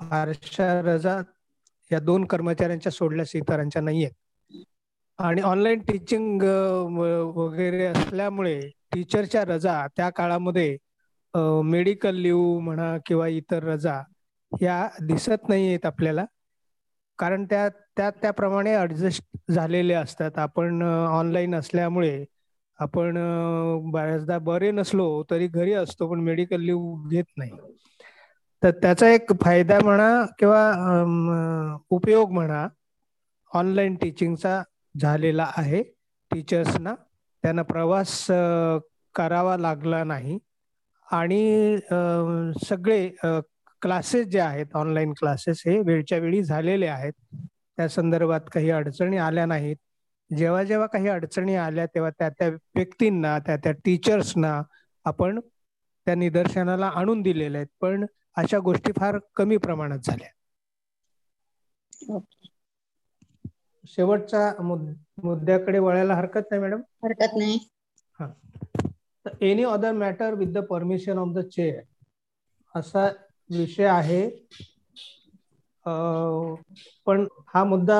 फारशा 0.00 0.66
रजा 0.82 1.14
या 1.90 1.98
दोन 2.00 2.24
कर्मचाऱ्यांच्या 2.26 2.92
सोडल्यास 2.92 3.34
इतरांच्या 3.36 3.82
नाही 3.82 4.04
आहेत 4.04 4.62
आणि 5.18 5.40
ऑनलाईन 5.42 5.80
टीचिंग 5.88 6.42
वगैरे 7.36 7.84
असल्यामुळे 7.86 8.60
टीचरच्या 8.92 9.44
रजा 9.44 9.86
त्या 9.96 10.08
काळामध्ये 10.12 10.76
मेडिकल 11.64 12.14
लिव्ह 12.16 12.58
म्हणा 12.60 12.96
किंवा 13.06 13.26
इतर 13.28 13.64
रजा 13.64 14.00
या 14.52 14.88
दिसत 15.02 15.48
नाही 15.48 15.66
आहेत 15.68 15.86
आपल्याला. 15.86 16.24
कारण 17.18 17.44
त्या 17.50 17.68
त्या 17.96 18.10
त्याप्रमाणे 18.12 18.74
ॲडजस्ट 18.76 19.52
झालेले 19.52 19.94
असतात. 19.94 20.38
आपण 20.38 20.82
ऑनलाईन 20.82 21.54
असल्यामुळे 21.54 22.24
आपण 22.78 23.16
बऱ्याचदा 23.92 24.38
बरे 24.44 24.70
नसलो 24.72 25.06
तरी 25.30 25.46
घरी 25.48 25.72
असतो 25.74 26.10
पण 26.10 26.20
मेडिकल 26.20 26.60
लिव्ह 26.60 27.08
घेत 27.08 27.24
नाही. 27.36 27.50
तर 28.64 28.70
त्याचा 28.82 29.08
एक 29.12 29.32
फायदा 29.42 29.78
म्हणा 29.84 30.08
किंवा 30.38 30.60
उपयोग 31.96 32.30
म्हणा 32.32 32.66
ऑनलाईन 33.50 33.94
टीचिंगचा 34.02 34.62
झालेला 34.94 35.50
आहे. 35.56 35.82
टीचर्सना 36.30 36.94
त्यांना 37.44 37.62
प्रवास 37.62 38.26
करावा 39.14 39.56
लागला 39.56 40.02
नाही. 40.04 40.38
आणि 41.06 41.76
सगळे 42.68 43.08
क्लासेस 43.82 44.26
जे 44.28 44.40
आहेत 44.40 44.76
ऑनलाईन 44.76 45.12
क्लासेस 45.18 45.62
हे 45.66 45.78
वेळच्या 45.86 46.18
वेळी 46.18 46.42
झालेले 46.42 46.86
आहेत. 46.86 47.12
त्या 47.76 47.88
संदर्भात 47.88 48.40
काही 48.54 48.70
अडचणी 48.70 49.16
आल्या 49.18 49.46
नाहीत. 49.46 49.76
जेव्हा 50.30 50.62
जेव्हा 50.64 50.86
काही 50.86 51.08
अडचणी 51.08 51.54
आल्या 51.56 51.86
तेव्हा 51.94 52.10
त्या 52.18 52.28
त्या 52.38 52.48
व्यक्तींना 52.48 53.38
त्या 53.46 53.56
त्या 53.64 53.72
टीचर्सना 53.84 54.60
आपण 55.06 55.40
त्या 56.06 56.14
निदर्शनाला 56.14 56.86
आणून 56.94 57.22
दिलेल्या 57.22 57.60
आहेत. 57.60 57.68
पण 57.80 58.04
अशा 58.36 58.58
गोष्टी 58.62 58.92
फार 58.92 59.18
कमी 59.36 59.56
प्रमाणात 59.58 59.98
झाल्या. 60.04 60.28
शेवटच्या 63.88 64.62
मुद्द्याकडे 64.62 65.78
वळायला 65.80 66.14
हरकत 66.14 66.50
नाही 66.50 66.62
मॅडम? 66.62 66.80
हरकत 67.04 67.34
नाही. 67.34 67.58
हा. 68.18 68.26
Any 69.42 69.62
other 69.66 69.92
matter 69.94 70.34
with 70.36 70.52
the 70.52 70.64
permission 70.66 71.18
of 71.18 71.34
the 71.34 71.46
chair 71.48 71.82
असा 72.74 73.06
विषय 73.50 73.86
आहे. 73.88 74.22
पण 77.06 77.26
हा 77.48 77.64
मुद्दा 77.66 77.98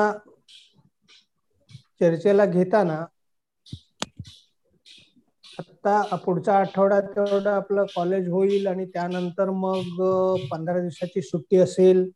चर्चेला 1.99 2.45
घेताना 2.47 3.05
आता 5.85 6.15
पुढचा 6.17 6.53
आठवडा 6.57 6.99
तेवढं 7.01 7.49
आपलं 7.49 7.85
कॉलेज 7.95 8.27
होईल 8.29 8.67
आणि 8.67 8.85
त्यानंतर 8.87 9.49
मग 9.55 10.01
पंधरा 10.51 10.79
दिवसाची 10.79 11.21
सुट्टी 11.21 11.57
असेल. 11.59 12.09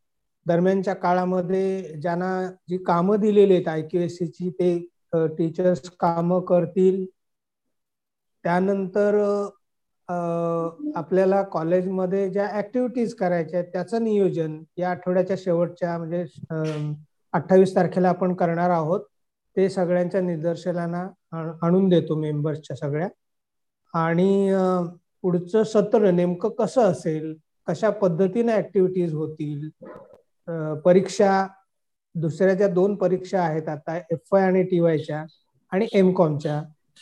दरम्यानच्या 0.45 0.93
काळामध्ये 0.95 1.99
ज्यांना 2.01 2.29
जी 2.69 2.77
कामं 2.85 3.19
दिलेली 3.19 3.53
आहेत 3.53 3.67
आय 3.67 3.81
क्यू 3.87 4.01
एस 4.01 4.17
ची 4.19 4.49
ते 4.51 4.77
टीचर्स 5.37 5.89
कामं 5.99 6.41
करतील. 6.45 7.05
त्यानंतर 8.45 9.15
आपल्याला 10.95 11.41
कॉलेजमध्ये 11.51 12.29
ज्या 12.29 12.47
ऍक्टिव्हिटीज 12.57 13.13
करायच्या 13.15 13.59
आहेत 13.59 13.71
त्याचं 13.73 14.03
नियोजन 14.03 14.57
या 14.77 14.89
आठवड्याच्या 14.91 15.35
शेवटच्या 15.39 15.97
म्हणजे 15.97 16.23
अठ्ठावीस 17.33 17.75
तारखेला 17.75 18.09
आपण 18.09 18.33
करणार 18.35 18.69
आहोत. 18.71 19.01
ते 19.57 19.69
सगळ्यांच्या 19.69 20.21
निदर्शनाला 20.21 21.07
आणून 21.63 21.87
देतो 21.89 22.15
मेंबर्सच्या 22.19 22.75
सगळ्या. 22.77 23.07
आणि 23.93 24.51
पुढचं 25.23 25.63
सत्र 25.63 26.11
नेमकं 26.11 26.49
कसं 26.49 26.81
असेल? 26.81 27.33
कशा 27.67 27.89
पद्धतीने 27.89 28.53
ऍक्टिव्हिटीज 28.53 29.13
होतील? 29.13 29.69
परीक्षा 30.85 31.45
दुसऱ्या 32.15 32.53
ज्या 32.53 32.67
दोन 32.67 32.95
परीक्षा 32.95 33.41
आहेत 33.41 33.67
आता 33.69 33.97
एफ 33.97 34.35
आय 34.35 34.41
आणि 34.41 34.63
टी 34.63 34.79
वायच्या 34.79 35.23
आणि 35.71 35.87
एम 35.93 36.11
कॉमच्या 36.13 36.61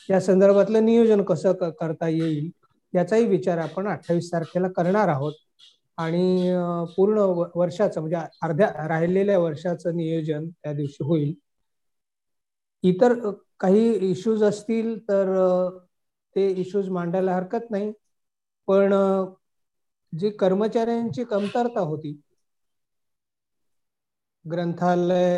या 0.09 0.19
संदर्भातलं 0.21 0.85
नियोजन 0.85 1.23
कसं 1.23 1.69
करता 1.79 2.07
येईल? 2.07 2.49
याचाही 2.93 3.25
विचार 3.25 3.57
आपण 3.57 3.87
अठ्ठावीस 3.87 4.31
तारखेला 4.33 4.67
करणार 4.67 5.07
आहोत. 5.07 5.33
आणि 5.97 6.51
पूर्ण 6.97 7.19
वर्षाचं 7.55 8.01
म्हणजे 8.01 8.17
अर्ध्या 8.41 8.87
राहिलेल्या 8.87 9.37
वर्षाचं 9.39 9.95
नियोजन 9.95 10.47
त्या 10.49 10.73
दिवशी 10.73 11.03
होईल. 11.03 11.33
इतर 12.83 13.13
काही 13.59 13.89
इश्यूज 14.11 14.43
असतील 14.43 14.97
तर 14.99 15.27
ते 16.37 16.47
इश्यूज 16.61 16.89
मांडायला 16.91 17.35
हरकत 17.35 17.71
नाही. 17.71 17.91
पण 18.67 18.93
जी 20.13 20.29
कर्मचाऱ्यांची 20.39 21.23
कमतरता 21.25 21.79
होती 21.81 22.15
ग्रंथालय 24.45 25.37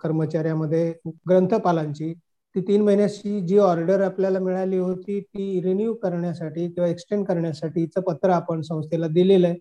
कर्मचाऱ्यामध्ये 0.00 0.92
ग्रंथपालांची 1.28 2.12
ती 2.54 2.60
तीन 2.62 2.82
महिन्याची 2.82 3.40
जी 3.42 3.58
ऑर्डर 3.60 4.00
आपल्याला 4.02 4.38
मिळाली 4.40 4.78
होती 4.78 5.20
ती 5.22 5.60
रिन्यू 5.62 5.94
करण्यासाठी 6.02 6.68
किंवा 6.68 6.88
एक्सटेंड 6.88 7.26
करण्यासाठीचं 7.26 8.00
पत्र 8.02 8.30
आपण 8.32 8.60
संस्थेला 8.62 9.06
दिलेलं 9.10 9.46
आहे. 9.48 9.58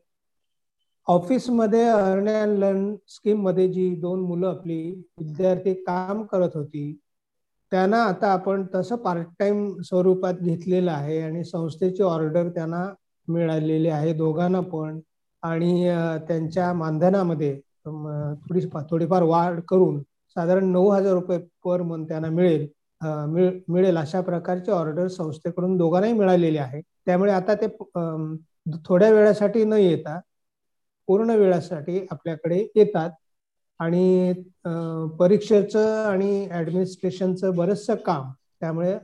ऑफिसमध्ये 1.07 1.83
अर्न 1.87 2.27
अँड 2.31 2.57
लर्न 2.59 2.93
स्कीममध्ये 3.09 3.67
जी 3.69 3.89
दोन 3.97 4.19
मुलं 4.21 4.47
आपली 4.49 4.79
विद्यार्थी 5.19 5.73
काम 5.83 6.23
करत 6.27 6.55
होती 6.55 6.91
त्यांना 7.73 8.01
आता 8.03 8.31
आपण 8.31 8.63
तसं 8.75 8.95
पार्ट 9.03 9.27
टाइम 9.39 9.63
स्वरूपात 9.83 10.33
घेतलेलं 10.41 10.91
आहे 10.91 11.19
आणि 11.21 11.43
संस्थेची 11.43 12.03
ऑर्डर 12.03 12.49
त्यांना 12.49 12.85
मिळालेली 13.27 13.89
आहे 13.89 14.13
दोघांना 14.13 14.59
पण. 14.63 14.99
आणि 15.43 15.87
त्यांच्या 16.27 16.71
मानधनामध्ये 16.73 17.53
थोडी 17.85 18.61
थोडीफार 18.91 19.23
वाढ 19.23 19.59
करून 19.69 19.99
साधारण 20.35 20.71
नऊ 20.71 20.89
हजार 20.89 21.13
रुपये 21.13 21.37
पर 21.65 21.81
मंथ 21.81 22.05
त्यांना 22.07 22.29
मिळेल. 22.29 22.67
मिळेल 23.67 23.97
अशा 23.97 24.21
प्रकारची 24.21 24.71
ऑर्डर 24.71 25.07
संस्थेकडून 25.07 25.75
दोघांनाही 25.77 26.13
मिळालेली 26.13 26.57
आहे. 26.57 26.81
त्यामुळे 27.05 27.31
आता 27.33 27.53
ते 27.61 27.67
थोड्या 28.85 29.09
वेळासाठी 29.11 29.63
न 29.65 29.73
येता 29.73 30.19
पूर्ण 31.07 31.29
वेळासाठी 31.37 32.05
आपल्याकडे 32.11 32.59
येतात. 32.75 33.09
आणि 33.79 34.33
परीक्षेचं 35.19 36.03
आणि 36.05 36.47
ऍडमिनिस्ट्रेशनचं 36.51 37.55
बरंचसं 37.55 37.95
काम 38.05 38.31
त्यामुळे 38.61 38.97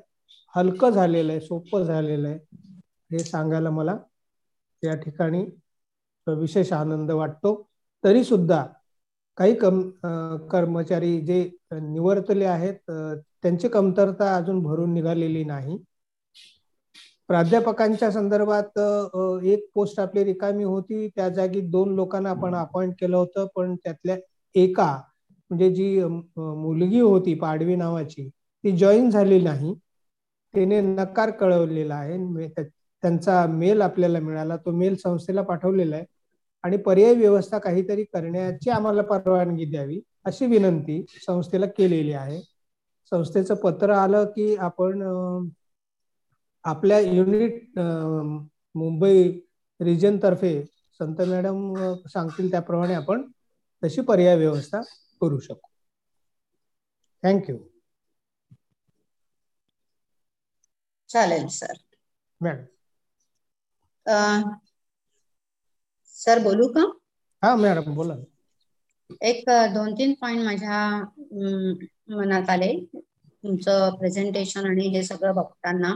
हलकं 0.53 0.89
झालेलं 0.89 1.31
आहे 1.31 1.41
सोपं 1.41 1.83
झालेलं 1.83 2.27
आहे 2.27 2.37
हे 3.11 3.19
सांगायला 3.19 3.69
मला 3.69 3.97
या 4.83 4.95
ठिकाणी 4.95 5.43
विशेष 6.27 6.71
आनंद 6.73 7.11
वाटतो. 7.11 7.53
तरी 8.03 8.23
सुद्धा 8.23 8.65
काही 9.37 9.53
कम 9.55 9.81
कर्मचारी 10.51 11.19
जे 11.21 11.41
निवर्तले 11.73 12.45
आहेत 12.45 12.91
त्यांची 12.91 13.67
कमतरता 13.67 14.35
अजून 14.35 14.61
भरून 14.63 14.93
निघालेली 14.93 15.43
नाही. 15.43 15.77
प्राध्यापकांच्या 17.29 18.11
संदर्भात 18.11 18.79
एक 19.45 19.67
पोस्ट 19.75 19.99
आपली 19.99 20.23
रिकामी 20.23 20.63
होती 20.63 21.07
त्या 21.15 21.27
जागी 21.29 21.61
दोन 21.71 21.93
लोकांना 21.95 22.29
आपण 22.29 22.55
अपॉइंट 22.55 22.93
केलं 22.99 23.17
होतं 23.17 23.47
पण 23.55 23.75
त्यातल्या 23.75 24.17
एका 24.55 24.91
म्हणजे 25.51 25.69
जी 25.71 26.03
मुलगी 26.37 26.99
होती 26.99 27.33
पाडवी 27.35 27.75
नावाची 27.75 28.27
ती 28.63 28.71
जॉईन 28.77 29.09
झाली 29.09 29.41
नाही. 29.41 29.73
तिने 30.53 30.79
नकार 30.81 31.29
कळवलेला 31.33 31.95
आहे. 31.95 32.17
म्हणजे 32.19 32.63
त्यांचा 33.03 33.45
मेल 33.49 33.81
आपल्याला 33.81 34.19
मिळाला. 34.19 34.57
तो 34.57 34.71
मेल 34.73 34.95
संस्थेला 34.97 35.41
पाठवलेला 35.43 35.95
आहे. 35.95 36.05
आणि 36.63 36.77
पर्यायी 36.79 37.15
व्यवस्था 37.15 37.57
काहीतरी 37.59 38.03
करण्याची 38.05 38.69
आम्हाला 38.69 39.01
परवानगी 39.03 39.65
द्यावी 39.65 39.99
अशी 40.25 40.45
विनंती 40.47 41.03
संस्थेला 41.17 41.65
केलेली 41.69 42.13
आहे. 42.13 42.41
संस्थेचं 43.11 43.55
पत्र 43.61 43.91
आलं 43.93 44.25
की 44.31 44.55
आपण 44.61 45.01
आपल्या 46.65 46.99
युनिट 46.99 47.79
मुंबई 48.75 49.23
रिजन 49.79 50.17
तर्फे 50.19 50.51
संत 50.99 51.21
मॅडम 51.23 51.73
सांगतील 52.07 52.49
त्याप्रमाणे 52.51 52.93
आपण 52.93 53.21
तशी 53.83 54.01
पर्याय 54.03 54.35
व्यवस्था 54.37 54.81
करू 55.21 55.39
शकू. 55.41 55.69
थँक्यू 57.23 57.57
चालेल 61.09 61.47
सर. 61.51 61.77
मॅडम 62.41 62.65
सर 66.17 66.39
बोलू 66.43 66.67
का? 66.69 66.85
हा 67.43 67.55
मॅडम 67.57 67.93
बोला. 67.95 68.15
एक 69.21 69.49
दोन 69.73 69.93
तीन 69.93 70.13
पॉइंट 70.21 70.43
माझ्या 70.43 70.79
मनात 72.15 72.49
आले. 72.49 72.73
तुमचं 73.43 73.95
प्रेझेंटेशन 73.95 74.65
आणि 74.65 74.87
हे 74.87 75.03
सगळं 75.03 75.35
बघताना. 75.35 75.93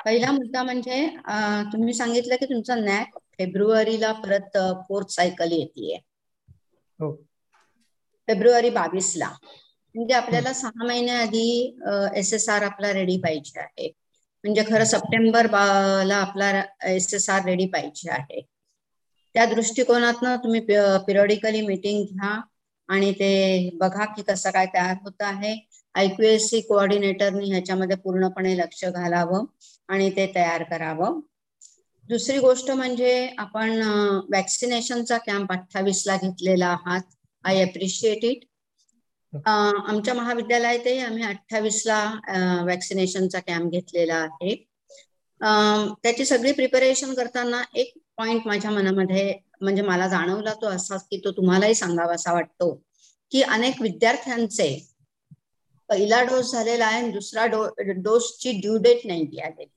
पहिला 0.00 0.30
मुद्दा 0.32 0.62
म्हणजे 0.62 1.06
तुम्ही 1.72 1.94
सांगितलं 1.94 2.36
की 2.36 2.46
तुमचा 2.46 2.74
नॅक 2.76 3.18
फेब्रुवारीला 3.32 4.12
परत 4.22 4.58
फोर्थ 4.88 5.10
सायकल 5.10 5.52
येते 5.52 5.98
फेब्रुवारी 8.28 8.70
बावीसला. 8.70 9.28
म्हणजे 9.94 10.14
आपल्याला 10.14 10.52
सहा 10.52 10.86
महिन्या 10.86 11.18
आधी 11.20 11.76
एस 12.16 12.32
एस 12.34 12.48
आर 12.48 12.62
आपला 12.62 12.92
रेडी 12.92 13.16
पाहिजे 13.16 13.60
आहे. 13.60 13.88
म्हणजे 14.44 14.62
खरं 14.68 14.84
सप्टेंबर 14.84 15.46
ला 16.06 16.16
आपला 16.16 16.50
एस 16.88 17.12
एस 17.14 17.28
आर 17.30 17.44
रेडी 17.44 17.66
पाहिजे 17.66 18.10
आहे. 18.10 18.40
त्या 19.34 19.44
दृष्टिकोनातनं 19.46 20.36
तुम्ही 20.36 20.60
पिरियडिकली 20.60 21.60
मीटिंग 21.66 22.04
घ्या 22.06 22.40
आणि 22.88 23.12
ते 23.12 23.30
बघा 23.80 24.04
की 24.14 24.22
कसं 24.22 24.50
काय 24.50 24.66
तयार 24.74 24.96
होत 25.04 25.22
आहे. 25.22 25.54
आयक्यूएससी 25.94 26.60
कोऑर्डिनेटरनी 26.60 27.50
ह्याच्यामध्ये 27.50 27.96
पूर्णपणे 27.96 28.56
लक्ष 28.58 28.84
घालावं 28.84 29.44
आणि 29.88 30.10
ते 30.10 30.26
तयार 30.34 30.62
करावं. 30.62 31.20
दुसरी 32.08 32.38
गोष्ट 32.38 32.70
म्हणजे 32.70 33.12
आपण 33.38 33.80
वॅक्सिनेशनचा 34.32 35.18
कॅम्प 35.18 35.52
अठ्ठावीसला 35.52 36.16
घेतलेला 36.16 36.66
आहात. 36.68 37.02
आय 37.44 37.62
अप्रिशिएट 37.62 38.24
इट 38.24 38.44
आमच्या 39.46 40.14
महाविद्यालयातही 40.14 40.98
आम्ही 40.98 41.22
अठ्ठावीसला 41.24 41.98
वॅक्सिनेशनचा 42.66 43.40
कॅम्प 43.40 43.72
घेतलेला 43.72 44.14
आहे. 44.16 44.54
त्याची 46.02 46.24
सगळी 46.24 46.52
प्रिपरेशन 46.52 47.14
करताना 47.14 47.62
एक 47.74 47.92
पॉइंट 48.16 48.46
माझ्या 48.46 48.70
मनामध्ये 48.70 49.32
म्हणजे 49.60 49.82
मला 49.82 50.08
जाणवला 50.08 50.52
तो 50.62 50.66
असा 50.66 50.96
की 51.10 51.20
तो 51.24 51.30
तुम्हालाही 51.32 51.74
सांगावा 51.74 52.14
असा 52.14 52.32
वाटतो 52.32 52.72
की 53.32 53.42
अनेक 53.42 53.80
विद्यार्थ्यांचे 53.82 54.68
पहिला 55.88 56.22
डोस 56.22 56.52
झालेला 56.52 56.86
आहे 56.86 57.02
आणि 57.02 57.10
दुसरा 57.12 57.46
डो 57.46 57.64
डोसची 58.02 58.52
ड्यू 58.60 58.76
डेट 58.76 59.06
नाही 59.06 59.40
आलेली 59.40 59.73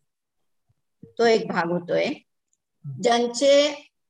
तो 1.19 1.25
एक 1.25 1.47
भाग 1.47 1.71
होतोय. 1.71 2.05
ज्यांचे 2.85 3.51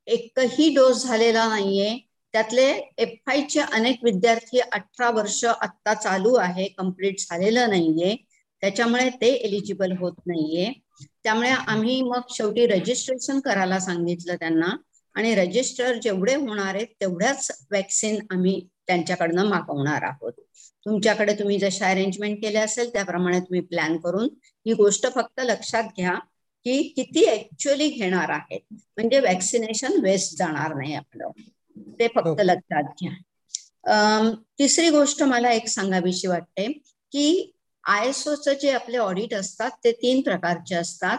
एकही 0.06 0.74
डोस 0.74 1.04
झालेला 1.04 1.48
नाहीये 1.48 1.98
त्यातले 2.32 2.66
एफ 2.98 3.30
चे 3.50 3.60
अनेक 3.60 4.04
विद्यार्थी 4.04 4.58
अठरा 4.58 5.10
वर्ष 5.10 5.44
आत्ता 5.44 5.94
चालू 5.94 6.34
आहे 6.34 6.68
कंप्लीट 6.68 7.20
झालेलं 7.20 7.68
नाहीये. 7.68 8.16
त्याच्यामुळे 8.60 9.08
ते 9.10 9.26
एलिजिबल 9.26 9.92
होत 9.92 10.12
नाहीये. 10.26 10.72
त्यामुळे 11.24 11.48
आम्ही 11.48 12.02
मग 12.02 12.20
शेवटी 12.30 12.66
रजिस्ट्रेशन 12.66 13.40
करायला 13.40 13.78
सांगितलं 13.78 14.34
त्यांना. 14.34 14.76
आणि 15.14 15.34
रजिस्टर 15.34 15.94
जेवढे 15.94 16.34
होणार 16.34 16.74
आहेत 16.74 16.86
तेवढ्याच 17.00 17.66
वॅक्सिन 17.70 18.18
आम्ही 18.30 18.68
त्यांच्याकडनं 18.86 19.44
मागवणार 19.44 20.02
आहोत. 20.02 20.32
तुमच्याकडे 20.84 21.34
तुम्ही 21.34 21.58
जसे 21.58 21.84
अरेंजमेंट 21.84 22.42
केले 22.42 22.58
असेल 22.58 22.92
त्याप्रमाणे 22.92 23.40
तुम्ही 23.40 23.60
प्लॅन 23.60 23.96
करून 23.96 24.28
ही 24.66 24.72
गोष्ट 24.72 25.06
फक्त 25.14 25.40
लक्षात 25.40 25.84
घ्या. 25.96 26.14
की 26.68 26.82
किती 26.96 27.24
ऍक्च्युअली 27.26 27.88
घेणार 27.88 28.30
आहेत. 28.30 28.60
म्हणजे 28.96 29.20
वॅक्सिनेशन 29.20 30.00
वेस्ट 30.02 30.36
जाणार 30.38 30.74
नाही 30.74 30.94
आपलं. 30.94 31.30
ते 32.00 32.08
फक्त 32.08 32.40
लक्षात 32.40 32.92
घ्या. 33.02 34.30
तिसरी 34.58 34.90
गोष्ट 34.90 35.22
मला 35.22 35.50
एक 35.52 35.68
सांगावीशी 35.68 36.28
वाटते 36.28 36.66
की 37.12 37.52
आय 37.84 38.08
एस 38.08 38.26
ओचं 38.28 38.52
जे 38.52 38.70
आपले 38.70 38.98
ऑडिट 38.98 39.34
असतात 39.34 39.70
ते 39.84 39.92
तीन 39.92 40.20
प्रकारचे 40.20 40.74
असतात. 40.74 41.18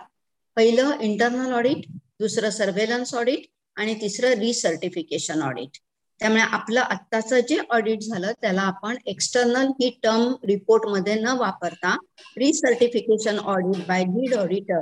पहिलं 0.57 1.01
इंटरनल 1.01 1.53
ऑडिट 1.53 1.85
दुसरं 2.19 2.49
सर्वेलन्स 2.49 3.13
ऑडिट 3.15 3.45
आणि 3.77 3.93
तिसरं 4.01 4.39
रिसर्टिफिकेशन 4.39 5.41
ऑडिट 5.41 5.77
त्यामुळे 6.19 6.41
आपलं 6.43 6.79
आत्ताचं 6.81 7.39
जे 7.49 7.57
ऑडिट 7.69 7.99
झालं 8.01 8.31
त्याला 8.41 8.61
आपण 8.61 8.95
एक्सटर्नल 9.05 9.67
ही 9.79 9.89
टर्म 10.03 10.33
रिपोर्टमध्ये 10.43 11.15
न 11.15 11.35
वापरता 11.39 11.95
recertification 12.37 13.37
audit 13.39 13.85
by 13.87 14.03
lead 14.05 14.33
auditor 14.35 14.79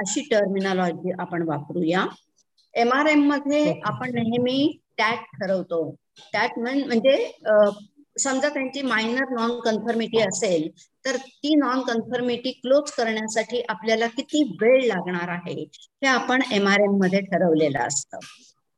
अशी 0.00 0.20
टर्मिनॉलॉजी 0.30 1.12
आपण 1.18 1.42
वापरूया. 1.48 2.06
एम 2.74 2.92
आर 2.92 3.06
एममध्ये 3.06 3.80
आपण 3.84 4.10
नेहमी 4.14 4.78
टॅट 4.98 5.24
ठरवतो. 5.34 5.94
टॅट 6.32 6.58
म्हणजे 6.58 7.16
समजा 8.18 8.48
त्यांची 8.48 8.82
मायनर 8.82 9.32
नॉन 9.32 9.50
कन्फर्मिटी 9.60 10.20
असेल 10.20 10.68
तर 11.04 11.16
ती 11.16 11.54
नॉन 11.54 11.80
कन्फर्मिटी 11.82 12.50
क्लोज 12.52 12.90
करण्यासाठी 12.90 13.60
आपल्याला 13.68 14.06
किती 14.06 14.42
वेळ 14.60 14.86
लागणार 14.86 15.28
आहे 15.28 15.62
हे 15.72 16.06
आपण 16.06 16.42
एम 16.52 16.66
आर 16.68 16.80
एममध्ये 16.80 17.20
ठरवलेलं 17.20 17.78
असतं. 17.78 18.18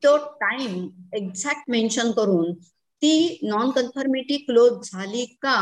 तो 0.02 0.16
टाइम 0.16 0.88
एक्झॅक्ट 1.12 1.62
मेन्शन 1.68 2.10
करून 2.10 2.52
ती 3.02 3.38
नॉन 3.42 3.70
कन्फर्मिटी 3.70 4.36
क्लोज 4.36 4.90
झाली 4.92 5.24
का 5.42 5.54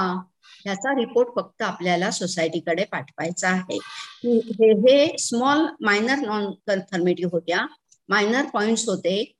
ह्याचा 0.64 0.94
रिपोर्ट 0.94 1.28
फक्त 1.36 1.62
आपल्याला 1.62 2.10
सोसायटीकडे 2.10 2.84
पाठवायचा 2.84 3.48
आहे. 3.48 3.78
हे 4.24 4.72
हे 4.72 5.18
स्मॉल 5.18 5.66
मायनर 5.80 6.18
नॉन 6.18 6.50
कन्फर्मिटी 6.66 7.24
होत्या. 7.24 7.66
मायनर 8.08 8.46
पॉइंट्स 8.52 8.88
होते. 8.88 9.32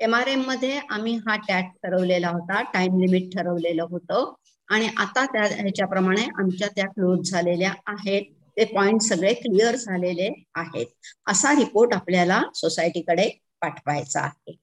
एम 0.00 0.14
आर 0.14 0.26
एममध्ये 0.26 0.80
आम्ही 0.90 1.14
हा 1.16 1.36
टॅग 1.36 1.62
ठरवलेला 1.62 2.28
होता 2.28 2.62
टाइम 2.62 2.98
लिमिट 3.00 3.34
ठरवलेलं 3.34 3.86
होतं. 3.90 4.32
आणि 4.68 4.88
आता 4.96 5.24
त्या 5.26 5.42
ह्याच्याप्रमाणे 5.42 6.22
आमच्या 6.22 6.68
त्या 6.68 6.86
क्लोज 6.86 7.30
झालेल्या 7.30 7.72
आहेत. 7.86 8.22
ते 8.56 8.64
पॉइंट 8.64 9.00
सगळे 9.02 9.34
क्लिअर 9.34 9.76
झालेले 9.76 10.28
आहेत. 10.54 10.86
असा 11.26 11.52
रिपोर्ट 11.52 11.94
आपल्याला 11.94 12.42
सोसायटीकडे 12.54 13.28
पाठवायचा 13.60 14.20
आहे. 14.20 14.56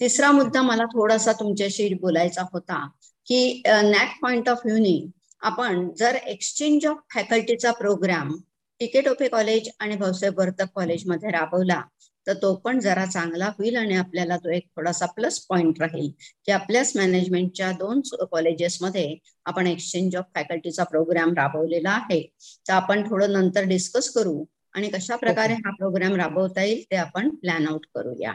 तिसरा 0.00 0.30
मुद्दा 0.32 0.62
मला 0.62 0.84
थोडासा 0.84 1.32
तुमच्याशी 1.32 1.92
बोलायचा 1.94 2.42
होता 2.52 2.86
की 3.28 3.62
नॅक 3.66 4.18
पॉइंट 4.22 4.48
ऑफ 4.48 4.60
व्ह्यूनी 4.64 5.00
आपण 5.42 5.88
जर 5.98 6.14
एक्सचेंज 6.26 6.86
ऑफ 6.86 6.96
फॅकल्टीचा 7.14 7.72
प्रोग्राम 7.72 8.36
टिके 8.80 9.00
टोपे 9.00 9.28
कॉलेज 9.28 9.68
आणि 9.80 9.96
भाऊसाहेब 9.96 10.38
वर्तक 10.38 10.72
कॉलेजमध्ये 10.74 11.30
राबवला 11.30 11.80
तर 12.26 12.34
तो 12.34 12.54
पण 12.54 12.78
जरा 12.80 13.04
चांगला 13.06 13.46
होईल 13.48 13.76
आणि 13.76 13.94
आपल्याला 13.96 14.36
तो 14.36 14.50
एक 14.50 14.66
थोडासा 14.76 15.06
प्लस 15.06 15.38
पॉइंट 15.48 15.80
राहील 15.80 16.10
की 16.46 16.52
आपल्याच 16.52 16.92
मॅनेजमेंटच्या 16.96 17.70
दोन 17.72 18.00
कॉलेजेसमध्ये 18.30 19.14
आपण 19.46 19.66
एक्सचेंज 19.66 20.16
ऑफ 20.16 20.24
फॅकल्टीचा 20.34 20.84
प्रोग्राम 20.84 21.32
राबवलेला 21.34 21.90
आहे. 21.90 22.20
तर 22.68 22.72
आपण 22.72 23.02
थोडं 23.10 23.32
नंतर 23.32 23.64
डिस्कस 23.68 24.10
करू 24.10 24.44
आणि 24.74 24.88
कशा 24.88 25.16
प्रकारे 25.16 25.54
हा 25.54 25.70
प्रोग्राम 25.70 26.14
राबवता 26.14 26.62
येईल 26.62 26.84
ते 26.90 26.96
आपण 26.96 27.28
प्लॅन 27.36 27.66
आउट 27.68 27.86
करूया. 27.94 28.32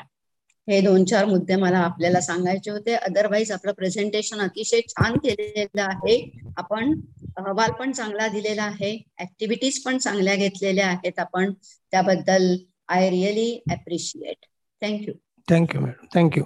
हे 0.68 0.80
दोन 0.82 1.03
चार 1.05 1.26
मुद्दे 1.26 1.55
मला 1.55 1.78
आपल्याला 1.78 2.20
सांगायचे 2.22 2.72
होते. 2.72 2.93
अदरवाईज 2.95 3.51
आपलं 3.51 3.72
प्रेझेंटेशन 3.74 4.41
अतिशय 4.41 4.82
छान 4.89 5.18
केलेलं 5.18 5.82
आहे. 5.82 6.18
आपण 6.57 6.93
अहवाल 7.38 7.72
पण 7.72 7.91
चांगला 7.91 8.28
दिलेला 8.28 8.64
आहे. 8.64 8.97
ऍक्टिव्हिटीज 9.22 9.82
पण 9.84 9.97
चांगल्या 9.97 10.36
घेतलेल्या 10.36 10.88
आहेत 10.88 11.20
आपण. 11.20 11.51
त्याबद्दल 11.91 12.55
I 12.88 13.09
really 13.09 13.51
appreciate 13.72 14.45
thank you 14.82 15.14
thank you 15.47 15.82
madam 15.82 16.05
thank you 16.16 16.43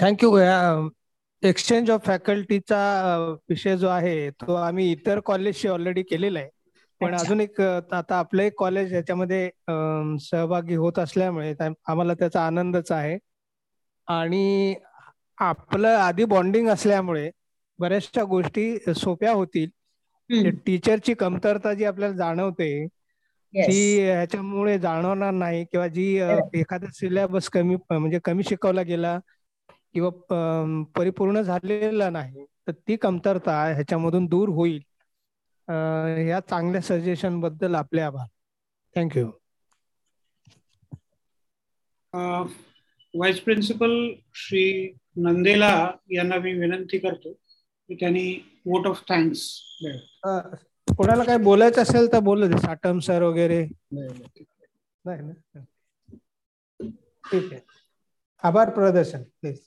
thank you 0.00 0.38
exchange 1.42 1.90
of 1.90 2.06
फॅकल्टीचा 2.06 2.78
विषय 3.48 3.76
जो 3.76 3.88
आहे 3.88 4.30
तो 4.30 4.54
आम्ही 4.54 4.90
इतर 4.92 5.20
कॉलेजशी 5.20 5.68
ऑलरेडी 5.68 6.02
केलेला 6.02 6.38
आहे. 6.38 6.48
पण. 7.00 7.14
अजून 7.14 7.40
एक 7.40 7.60
आता 7.60 8.18
आपलं 8.18 8.42
एक 8.42 8.54
कॉलेज 8.58 8.92
याच्यामध्ये 8.94 9.48
सहभागी 10.22 10.74
होत 10.76 10.98
असल्यामुळे 10.98 11.54
आम्हाला 11.60 12.14
त्याचा 12.14 12.46
आनंदच 12.46 12.92
आहे. 12.92 13.16
आणि 14.08 14.74
आपलं 15.38 15.96
आधी 15.98 16.24
बॉन्डिंग 16.26 16.68
असल्यामुळे 16.68 17.30
बऱ्याचशा 17.78 18.24
गोष्टी 18.26 18.94
सोप्या 18.94 19.32
होतील. 19.32 19.68
टीचरची 20.66 21.14
कमतरता 21.16 21.72
जी 21.74 21.84
आपल्याला 21.84 22.16
जाणवते 22.16 22.70
ती 23.54 23.74
ह्याच्यामुळे 24.00 24.78
जाणवणार 24.78 25.30
नाही 25.32 25.64
किंवा 25.64 25.86
जी 25.88 26.04
एखादा 26.54 26.90
सिलेबस 26.94 27.48
कमी 27.50 27.76
म्हणजे 27.90 28.18
कमी 28.24 28.42
शिकवला 28.44 28.82
गेला 28.84 29.18
किंवा 29.94 30.10
परिपूर्ण 30.94 31.40
झालेला 31.42 32.08
नाही 32.10 32.44
तर 32.66 32.72
ती 32.88 32.96
कमतरता 32.98 33.62
ह्याच्यामधून 33.64 34.26
दूर 34.26 34.48
होईल. 34.50 34.80
या 36.28 36.40
चांगल्या 36.40 36.80
सजेशनबद्दल 36.82 37.74
आपले 37.74 38.00
आभार. 38.00 38.26
Thank you 38.96 39.30
vice 43.14 43.40
principal 43.40 43.92
Shri 44.36 44.62
Nandela 45.16 45.70
यांना 46.12 46.36
मी 46.38 46.52
विनंती 46.52 46.98
करतो 46.98 47.32
की 47.32 47.94
त्यांनी 47.94 48.28
वोट 48.66 48.86
ऑफ 48.86 49.02
थँक्स 49.08 49.42
कोणाला 50.88 51.24
काही 51.24 51.38
बोलायचं 51.38 51.82
असेल 51.82 52.12
तर 52.12 52.18
बोलू 52.20 52.46
दे 52.46 52.58
साटम 52.58 52.98
सर 52.98 53.22
वगैरे. 53.22 53.62
नाही 53.92 55.20
ना? 55.20 55.60
ठीक 57.24 57.52
आहे. 57.52 57.60
आभार 58.44 58.70
प्रदर्शन 58.74 59.22
प्लीज 59.22 59.58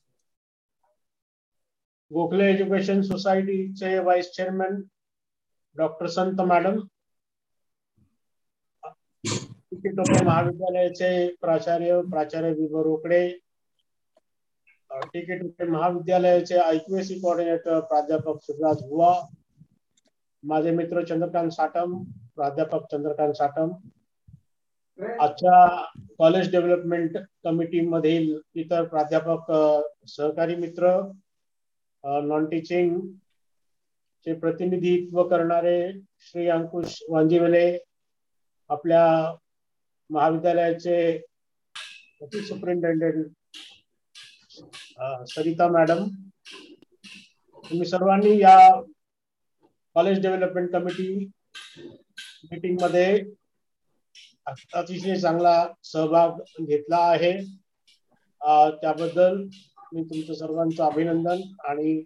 गोखले 2.11 2.49
एज्युकेशन 2.51 3.01
सोसायटीचे 3.01 3.97
vice 3.99 4.31
chairman 4.31 4.81
doctor 5.77 6.07
Sant 6.09 6.41
madam 6.47 6.79
महाविद्यालयाचे 9.75 11.09
प्राचार्य 11.41 12.01
प्राचार्य 12.11 12.49
विभव 12.51 12.81
रोकडे 12.83 13.27
टिके 15.03 15.37
टोपे 15.37 15.65
महाविद्यालयाचे 15.67 16.57
आयक्यूएसी 16.57 17.19
कोऑर्डिनेटर 17.19 17.79
प्राध्यापक 17.81 18.41
सुभाष 18.41 18.83
बुवा 18.83 19.13
माझे 20.43 20.71
मित्र 20.71 21.03
चंद्रकांत 21.05 21.49
साटम 21.51 21.97
प्राध्यापक 22.35 22.85
चंद्रकांत 22.91 23.33
साटम 23.33 23.71
आजच्या 25.19 25.65
कॉलेज 26.17 26.51
डेव्हलपमेंट 26.51 27.17
कमिटी 27.43 27.81
मधील 27.87 28.33
इतर 28.55 28.83
प्राध्यापक 28.87 29.51
सहकारी 30.07 30.55
मित्र 30.55 30.91
नॉन 32.23 32.45
टीचिंग 32.45 32.99
चे 34.25 34.33
प्रतिनिधित्व 34.39 35.21
करणारे 35.29 35.77
श्री 36.21 36.47
अंकुश 36.49 36.97
वांजीवले 37.09 37.65
आपल्या 38.69 39.05
महाविद्यालयाचे 40.09 41.17
सुपरिंटेंडेंट 42.47 43.25
सरिता 45.29 45.67
मॅडम. 45.71 46.07
तुम्ही 47.65 47.85
सर्वांनी 47.85 48.37
या 48.41 48.57
कॉलेज 49.95 50.21
डेव्हलपमेंट 50.21 50.71
कमिटी 50.73 51.07
मीटिंगमध्ये 52.51 53.23
अतिशय 54.47 55.15
चांगला 55.15 55.55
सहभाग 55.83 56.39
घेतला 56.65 56.97
आहे. 57.11 57.33
त्याबद्दल 58.81 59.43
मी 59.93 60.03
तुमचं 60.03 60.33
सर्वांचं 60.33 60.83
अभिनंदन 60.83 61.41
आणि 61.69 62.01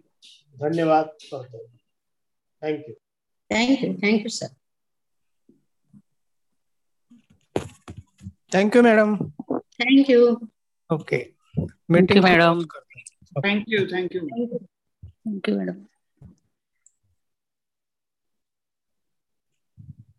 धन्यवाद 0.60 1.06
करतो. 1.32 1.66
Thank 2.60 2.86
you. 2.86 2.94
Thank 3.50 3.82
you. 3.82 3.98
Thank 4.00 4.22
you, 4.24 4.30
sir. 4.30 4.48
Thank 8.50 8.74
you, 8.74 8.82
madam. 8.82 9.32
Thank 9.78 10.08
you. 10.08 10.48
Okay. 10.90 11.34
Meeting 11.88 12.06
thank 12.08 12.16
you, 12.16 12.22
madam. 12.22 12.66
Thank 13.42 13.64
you. 13.68 13.88
Thank 13.88 14.14
you. 14.14 14.28
Thank 15.24 15.46
you, 15.46 15.54
madam. 15.54 15.88